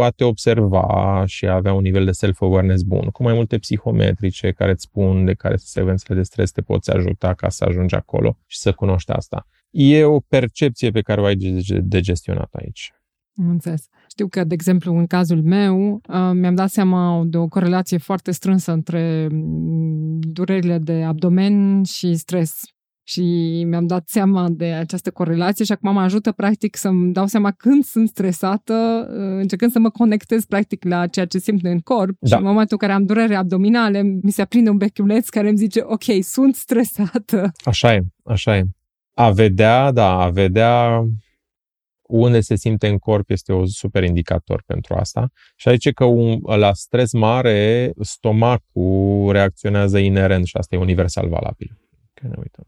a 0.00 0.10
te 0.10 0.24
observa 0.24 1.22
și 1.26 1.46
a 1.46 1.54
avea 1.54 1.72
un 1.72 1.82
nivel 1.82 2.04
de 2.04 2.12
self-awareness 2.12 2.82
bun, 2.82 3.08
cu 3.08 3.22
mai 3.22 3.34
multe 3.34 3.58
psihometrice 3.58 4.50
care 4.50 4.70
îți 4.70 4.82
spun 4.82 5.24
de 5.24 5.34
care 5.34 5.56
sunt 5.56 5.68
secvențele 5.68 6.18
de 6.18 6.24
stres 6.24 6.50
te 6.50 6.60
poți 6.60 6.90
ajuta 6.90 7.34
ca 7.34 7.48
să 7.48 7.64
ajungi 7.64 7.94
acolo 7.94 8.38
și 8.46 8.58
să 8.58 8.72
cunoști 8.72 9.10
asta. 9.10 9.46
E 9.70 10.04
o 10.04 10.20
percepție 10.20 10.90
pe 10.90 11.00
care 11.00 11.20
o 11.20 11.24
ai 11.24 11.36
de 11.66 12.00
gestionat 12.00 12.52
aici. 12.52 12.92
Am 13.36 13.48
înțeles. 13.48 13.88
Știu 14.08 14.28
că, 14.28 14.44
de 14.44 14.54
exemplu, 14.54 14.96
în 14.96 15.06
cazul 15.06 15.42
meu, 15.42 15.92
uh, 15.94 16.30
mi-am 16.32 16.54
dat 16.54 16.70
seama 16.70 17.22
de 17.26 17.36
o 17.36 17.46
corelație 17.46 17.98
foarte 17.98 18.30
strânsă 18.30 18.72
între 18.72 19.28
mm, 19.30 20.18
durerile 20.20 20.78
de 20.78 21.02
abdomen 21.02 21.82
și 21.82 22.14
stres. 22.14 22.60
Și 23.04 23.22
mi-am 23.68 23.86
dat 23.86 24.08
seama 24.08 24.48
de 24.50 24.64
această 24.64 25.10
corelație 25.10 25.64
și 25.64 25.72
acum 25.72 25.92
mă 25.92 26.00
ajută 26.00 26.32
practic 26.32 26.76
să-mi 26.76 27.12
dau 27.12 27.26
seama 27.26 27.50
când 27.50 27.84
sunt 27.84 28.08
stresată, 28.08 29.08
uh, 29.10 29.40
încercând 29.40 29.72
să 29.72 29.78
mă 29.78 29.90
conectez 29.90 30.44
practic 30.44 30.84
la 30.84 31.06
ceea 31.06 31.26
ce 31.26 31.38
simt 31.38 31.64
în 31.64 31.78
corp 31.78 32.16
da. 32.20 32.26
și 32.26 32.34
în 32.34 32.48
momentul 32.48 32.76
în 32.80 32.86
care 32.88 32.92
am 32.92 33.04
durere 33.04 33.34
abdominale, 33.34 34.02
mi 34.02 34.30
se 34.30 34.42
aprinde 34.42 34.70
un 34.70 34.76
bechiuleț 34.76 35.28
care 35.28 35.48
îmi 35.48 35.56
zice, 35.56 35.80
ok, 35.84 36.04
sunt 36.20 36.54
stresată. 36.54 37.52
Așa 37.64 37.94
e, 37.94 38.02
așa 38.24 38.56
e. 38.56 38.62
A 39.14 39.30
vedea, 39.30 39.92
da, 39.92 40.20
a 40.20 40.28
vedea 40.28 41.04
unde 42.12 42.40
se 42.40 42.56
simte 42.56 42.86
în 42.88 42.98
corp 42.98 43.30
este 43.30 43.52
un 43.52 43.66
super 43.66 44.02
indicator 44.02 44.62
pentru 44.66 44.94
asta. 44.94 45.30
Și 45.56 45.68
aici 45.68 45.92
că 45.92 46.04
un, 46.04 46.40
la 46.44 46.72
stres 46.72 47.12
mare, 47.12 47.92
stomacul 48.00 49.28
reacționează 49.32 49.98
inerent 49.98 50.46
și 50.46 50.56
asta 50.56 50.74
e 50.74 50.78
universal 50.78 51.28
valabil. 51.28 51.78
Că 52.14 52.26
ne 52.26 52.34
uităm. 52.36 52.64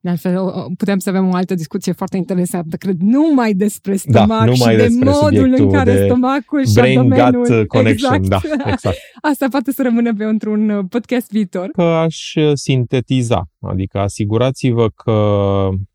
De 0.00 0.10
altfel, 0.10 0.36
putem 0.76 0.98
să 0.98 1.08
avem 1.08 1.28
o 1.28 1.34
altă 1.34 1.54
discuție 1.54 1.92
foarte 1.92 2.16
interesantă, 2.16 2.76
cred, 2.76 2.96
numai 3.00 3.52
despre 3.52 3.92
da, 3.92 3.98
stomac 3.98 4.38
da, 4.38 4.44
numai 4.44 4.74
și 4.74 4.76
de 4.76 5.04
modul 5.04 5.54
în 5.58 5.70
care 5.70 5.92
de 5.92 6.04
stomacul 6.04 6.66
și 6.66 6.74
brain 6.74 6.98
abdomenul... 6.98 7.46
gut 7.46 7.66
connection, 7.66 8.14
exact. 8.14 8.46
da, 8.46 8.70
exact. 8.70 8.96
Asta 9.20 9.46
poate 9.50 9.72
să 9.72 9.82
rămână 9.82 10.14
pe 10.14 10.24
într-un 10.24 10.86
podcast 10.86 11.30
viitor. 11.30 11.68
Că 11.72 11.82
aș 11.82 12.34
sintetiza, 12.54 13.44
adică 13.60 13.98
asigurați-vă 13.98 14.88
că 14.88 15.12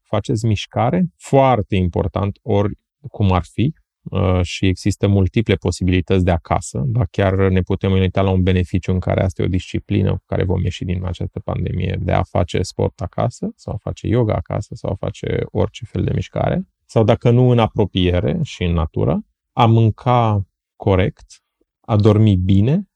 faceți 0.09 0.45
mișcare, 0.45 1.05
foarte 1.17 1.75
important, 1.75 2.39
ori 2.41 2.73
cum 3.11 3.31
ar 3.31 3.43
fi, 3.43 3.73
uh, 4.03 4.41
și 4.41 4.65
există 4.65 5.07
multiple 5.07 5.55
posibilități 5.55 6.23
de 6.23 6.31
acasă, 6.31 6.83
dar 6.85 7.07
chiar 7.11 7.33
ne 7.49 7.61
putem 7.61 7.91
uita 7.91 8.21
la 8.21 8.29
un 8.29 8.43
beneficiu 8.43 8.91
în 8.91 8.99
care 8.99 9.23
asta 9.23 9.41
e 9.41 9.45
o 9.45 9.49
disciplină 9.49 10.11
cu 10.11 10.23
care 10.25 10.43
vom 10.43 10.63
ieși 10.63 10.85
din 10.85 11.05
această 11.05 11.39
pandemie 11.39 11.97
de 11.99 12.11
a 12.11 12.23
face 12.23 12.61
sport 12.61 13.01
acasă, 13.01 13.51
sau 13.55 13.73
a 13.73 13.77
face 13.77 14.07
yoga 14.07 14.33
acasă, 14.33 14.75
sau 14.75 14.91
a 14.91 14.95
face 14.95 15.41
orice 15.45 15.85
fel 15.85 16.03
de 16.03 16.11
mișcare, 16.13 16.67
sau 16.85 17.03
dacă 17.03 17.29
nu 17.29 17.49
în 17.49 17.59
apropiere 17.59 18.39
și 18.43 18.63
în 18.63 18.73
natură, 18.73 19.21
a 19.53 19.65
mânca 19.65 20.47
corect, 20.75 21.25
a 21.81 21.95
dormi 21.95 22.35
bine, 22.35 22.89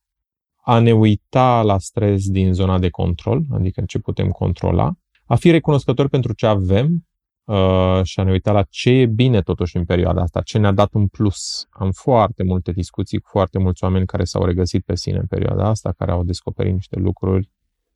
a 0.66 0.80
ne 0.80 0.92
uita 0.92 1.62
la 1.62 1.78
stres 1.78 2.30
din 2.30 2.54
zona 2.54 2.80
de 2.80 2.90
control, 2.90 3.44
adică 3.52 3.84
ce 3.88 4.00
putem 4.00 4.30
controla, 4.30 4.94
a 5.26 5.36
fi 5.36 5.52
recunoscători 5.52 6.10
pentru 6.10 6.34
ce 6.34 6.46
avem 6.46 7.08
uh, 7.44 8.00
și 8.04 8.20
a 8.20 8.24
ne 8.24 8.32
uita 8.32 8.52
la 8.52 8.64
ce 8.70 8.90
e 8.90 9.06
bine 9.06 9.42
totuși 9.42 9.78
în 9.78 9.86
perioada 9.86 10.22
asta, 10.22 10.42
ce 10.42 10.58
ne-a 10.58 10.72
dat 10.72 10.94
un 10.94 11.08
plus. 11.08 11.68
Am 11.70 11.92
foarte 11.92 12.44
multe 12.44 12.72
discuții 12.72 13.20
cu 13.20 13.30
foarte 13.30 13.60
mulți 13.60 13.84
oameni 13.84 14.06
care 14.06 14.24
s-au 14.24 14.46
regăsit 14.46 14.84
pe 14.86 14.96
sine 14.96 15.18
în 15.18 15.26
perioada 15.26 15.68
asta, 15.68 15.94
care 15.98 16.12
au 16.12 16.24
descoperit 16.24 16.74
niște 16.74 17.00
lucruri 17.00 17.50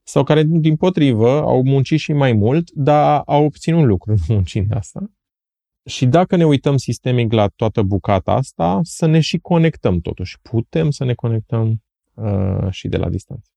sau 0.04 0.24
care, 0.24 0.44
din 0.44 0.76
potrivă, 0.76 1.30
au 1.30 1.64
muncit 1.64 2.00
și 2.00 2.14
mai 2.14 2.34
mult, 2.34 2.72
dar 2.72 3.22
au 3.26 3.44
obținut 3.46 3.86
lucruri 3.86 4.22
muncind 4.28 4.76
asta. 4.76 5.12
Și 5.86 6.06
dacă 6.06 6.36
ne 6.36 6.46
uităm 6.46 6.78
sistemic 6.78 7.32
la 7.32 7.48
toată 7.48 7.82
bucata 7.82 8.32
asta, 8.32 8.80
să 8.84 9.06
ne 9.06 9.20
și 9.20 9.38
conectăm 9.38 10.00
totuși. 10.00 10.40
Putem 10.42 10.90
să 10.90 11.04
ne 11.04 11.14
conectăm 11.14 11.84
uh, 12.14 12.68
și 12.70 12.88
de 12.88 12.98
la 12.98 13.10
distanță. 13.10 13.52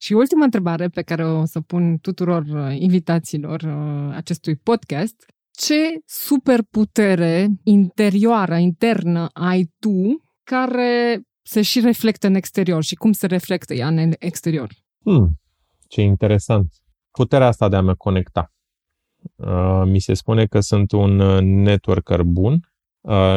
Și 0.00 0.12
ultima 0.12 0.44
întrebare 0.44 0.88
pe 0.88 1.02
care 1.02 1.24
o 1.24 1.44
să 1.44 1.60
pun 1.60 1.98
tuturor 1.98 2.42
uh, 2.42 2.76
invitațiilor 2.78 3.62
uh, 3.62 4.14
acestui 4.14 4.56
podcast. 4.56 5.32
Ce 5.50 6.00
superputere 6.04 7.48
interioară, 7.64 8.56
internă 8.56 9.28
ai 9.32 9.70
tu 9.78 10.22
care 10.44 11.22
se 11.42 11.62
și 11.62 11.80
reflectă 11.80 12.26
în 12.26 12.34
exterior 12.34 12.82
și 12.82 12.94
cum 12.94 13.12
se 13.12 13.26
reflectă 13.26 13.74
ea 13.74 13.86
în 13.86 14.12
exterior? 14.18 14.68
Hmm, 15.04 15.40
ce 15.88 16.00
interesant. 16.00 16.72
Puterea 17.10 17.46
asta 17.46 17.68
de 17.68 17.76
a 17.76 17.80
mă 17.80 17.94
conecta. 17.94 18.52
Uh, 19.36 19.82
mi 19.84 19.98
se 19.98 20.14
spune 20.14 20.46
că 20.46 20.60
sunt 20.60 20.92
un 20.92 21.16
networker 21.62 22.22
bun 22.22 22.52
Uh, 22.52 22.77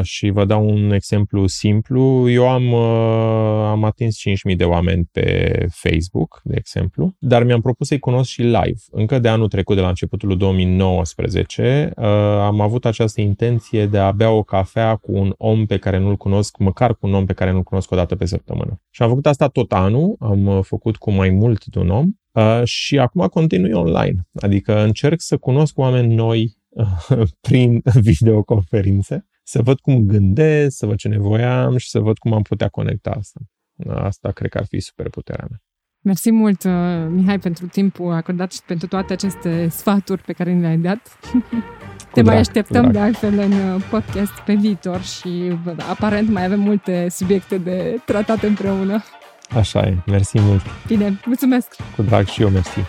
și 0.01 0.29
vă 0.29 0.45
dau 0.45 0.69
un 0.69 0.91
exemplu 0.91 1.47
simplu. 1.47 2.29
Eu 2.29 2.49
am, 2.49 2.71
uh, 2.71 3.67
am 3.69 3.83
atins 3.83 4.17
5.000 4.49 4.55
de 4.55 4.63
oameni 4.63 5.09
pe 5.11 5.65
Facebook, 5.69 6.41
de 6.43 6.55
exemplu, 6.57 7.15
dar 7.19 7.43
mi-am 7.43 7.61
propus 7.61 7.87
să-i 7.87 7.99
cunosc 7.99 8.29
și 8.29 8.41
live. 8.41 8.81
Încă 8.91 9.19
de 9.19 9.27
anul 9.27 9.47
trecut, 9.47 9.75
de 9.75 9.81
la 9.81 9.87
începutul 9.87 10.37
2019, 10.37 11.91
uh, 11.95 12.05
am 12.41 12.61
avut 12.61 12.85
această 12.85 13.21
intenție 13.21 13.85
de 13.85 13.97
a 13.97 14.11
bea 14.11 14.31
o 14.31 14.43
cafea 14.43 14.95
cu 14.95 15.11
un 15.11 15.33
om 15.37 15.65
pe 15.65 15.77
care 15.77 15.97
nu-l 15.97 16.15
cunosc, 16.15 16.57
măcar 16.57 16.95
cu 16.95 17.07
un 17.07 17.13
om 17.13 17.25
pe 17.25 17.33
care 17.33 17.51
nu-l 17.51 17.63
cunosc 17.63 17.91
o 17.91 17.95
dată 17.95 18.15
pe 18.15 18.25
săptămână. 18.25 18.81
Și 18.89 19.01
am 19.01 19.09
făcut 19.09 19.25
asta 19.25 19.47
tot 19.47 19.71
anul, 19.73 20.15
am 20.19 20.61
făcut 20.61 20.97
cu 20.97 21.11
mai 21.11 21.29
mult 21.29 21.65
de 21.65 21.79
un 21.79 21.89
om 21.89 22.07
uh, 22.31 22.61
și 22.63 22.99
acum 22.99 23.27
continui 23.27 23.71
online. 23.71 24.27
Adică 24.33 24.83
încerc 24.83 25.21
să 25.21 25.37
cunosc 25.37 25.77
oameni 25.77 26.13
noi 26.13 26.57
prin 27.47 27.81
videoconferințe 28.09 29.25
să 29.43 29.61
văd 29.61 29.79
cum 29.79 30.05
gândesc, 30.05 30.77
să 30.77 30.85
văd 30.85 30.97
ce 30.97 31.07
nevoie 31.07 31.43
am 31.43 31.77
și 31.77 31.89
să 31.89 31.99
văd 31.99 32.17
cum 32.17 32.33
am 32.33 32.41
putea 32.41 32.67
conecta 32.67 33.11
asta. 33.11 33.39
Asta 33.87 34.31
cred 34.31 34.49
că 34.49 34.57
ar 34.57 34.65
fi 34.65 34.79
super 34.79 35.09
puterea 35.09 35.45
mea. 35.49 35.61
Mersi 36.03 36.31
mult, 36.31 36.63
uh, 36.63 36.71
Mihai, 37.09 37.39
pentru 37.39 37.67
timpul 37.67 38.11
acordat 38.11 38.51
și 38.51 38.59
pentru 38.65 38.87
toate 38.87 39.13
aceste 39.13 39.67
sfaturi 39.67 40.21
pe 40.21 40.33
care 40.33 40.53
le-ai 40.53 40.77
dat. 40.77 41.19
Te 42.13 42.21
mai 42.21 42.37
așteptăm 42.37 42.81
drag. 42.81 42.93
de 42.93 42.99
altfel 42.99 43.39
în 43.39 43.51
uh, 43.51 43.83
podcast 43.89 44.31
pe 44.45 44.53
viitor 44.53 45.01
și 45.01 45.51
aparent 45.89 46.29
mai 46.29 46.45
avem 46.45 46.59
multe 46.59 47.07
subiecte 47.09 47.57
de 47.57 48.01
tratat 48.05 48.43
împreună. 48.43 49.03
Așa 49.49 49.79
e, 49.79 49.97
mersi 50.05 50.39
mult. 50.39 50.61
Bine, 50.87 51.19
mulțumesc! 51.25 51.75
Cu 51.95 52.01
drag 52.01 52.25
și 52.25 52.41
eu, 52.41 52.49
mersi. 52.49 52.79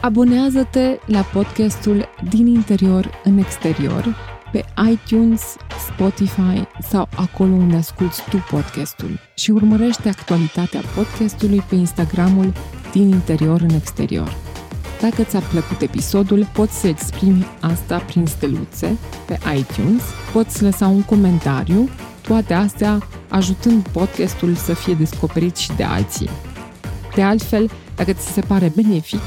Abonează-te 0.00 0.98
la 1.06 1.20
podcastul 1.20 2.08
Din 2.28 2.46
interior 2.46 3.20
în 3.24 3.38
exterior 3.38 4.29
pe 4.52 4.64
iTunes, 4.90 5.56
Spotify 5.92 6.66
sau 6.88 7.08
acolo 7.16 7.52
unde 7.52 7.76
asculti 7.76 8.22
tu 8.30 8.36
podcastul 8.50 9.18
și 9.34 9.50
urmărește 9.50 10.08
actualitatea 10.08 10.80
podcastului 10.94 11.62
pe 11.68 11.74
Instagramul 11.74 12.52
Din 12.92 13.08
interior 13.08 13.60
în 13.60 13.70
exterior. 13.70 14.36
Dacă 15.00 15.22
ți-a 15.22 15.40
plăcut 15.40 15.80
episodul, 15.80 16.46
poți 16.52 16.80
să 16.80 16.86
exprimi 16.86 17.46
asta 17.60 17.98
prin 17.98 18.26
steluțe 18.26 18.96
pe 19.26 19.38
iTunes, 19.56 20.02
poți 20.32 20.62
lăsa 20.62 20.86
un 20.86 21.02
comentariu, 21.02 21.88
toate 22.22 22.54
astea 22.54 22.98
ajutând 23.28 23.88
podcastul 23.88 24.54
să 24.54 24.74
fie 24.74 24.94
descoperit 24.94 25.56
și 25.56 25.72
de 25.76 25.82
alții. 25.82 26.30
De 27.14 27.22
altfel, 27.22 27.70
dacă 27.96 28.12
ți 28.12 28.32
se 28.32 28.40
pare 28.40 28.72
benefic, 28.74 29.20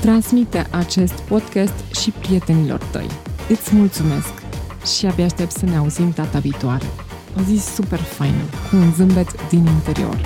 transmite 0.00 0.66
acest 0.70 1.12
podcast 1.12 1.94
și 2.00 2.10
prietenilor 2.10 2.80
tăi. 2.90 3.06
Îți 3.48 3.74
mulțumesc 3.74 4.45
și 4.86 5.06
abia 5.06 5.24
aștept 5.24 5.50
să 5.50 5.64
ne 5.64 5.76
auzim 5.76 6.12
data 6.14 6.38
viitoare. 6.38 6.86
O 7.38 7.42
zi 7.42 7.62
super 7.74 7.98
faină, 7.98 8.42
cu 8.70 8.76
un 8.76 8.92
zâmbet 8.92 9.48
din 9.48 9.66
interior. 9.66 10.20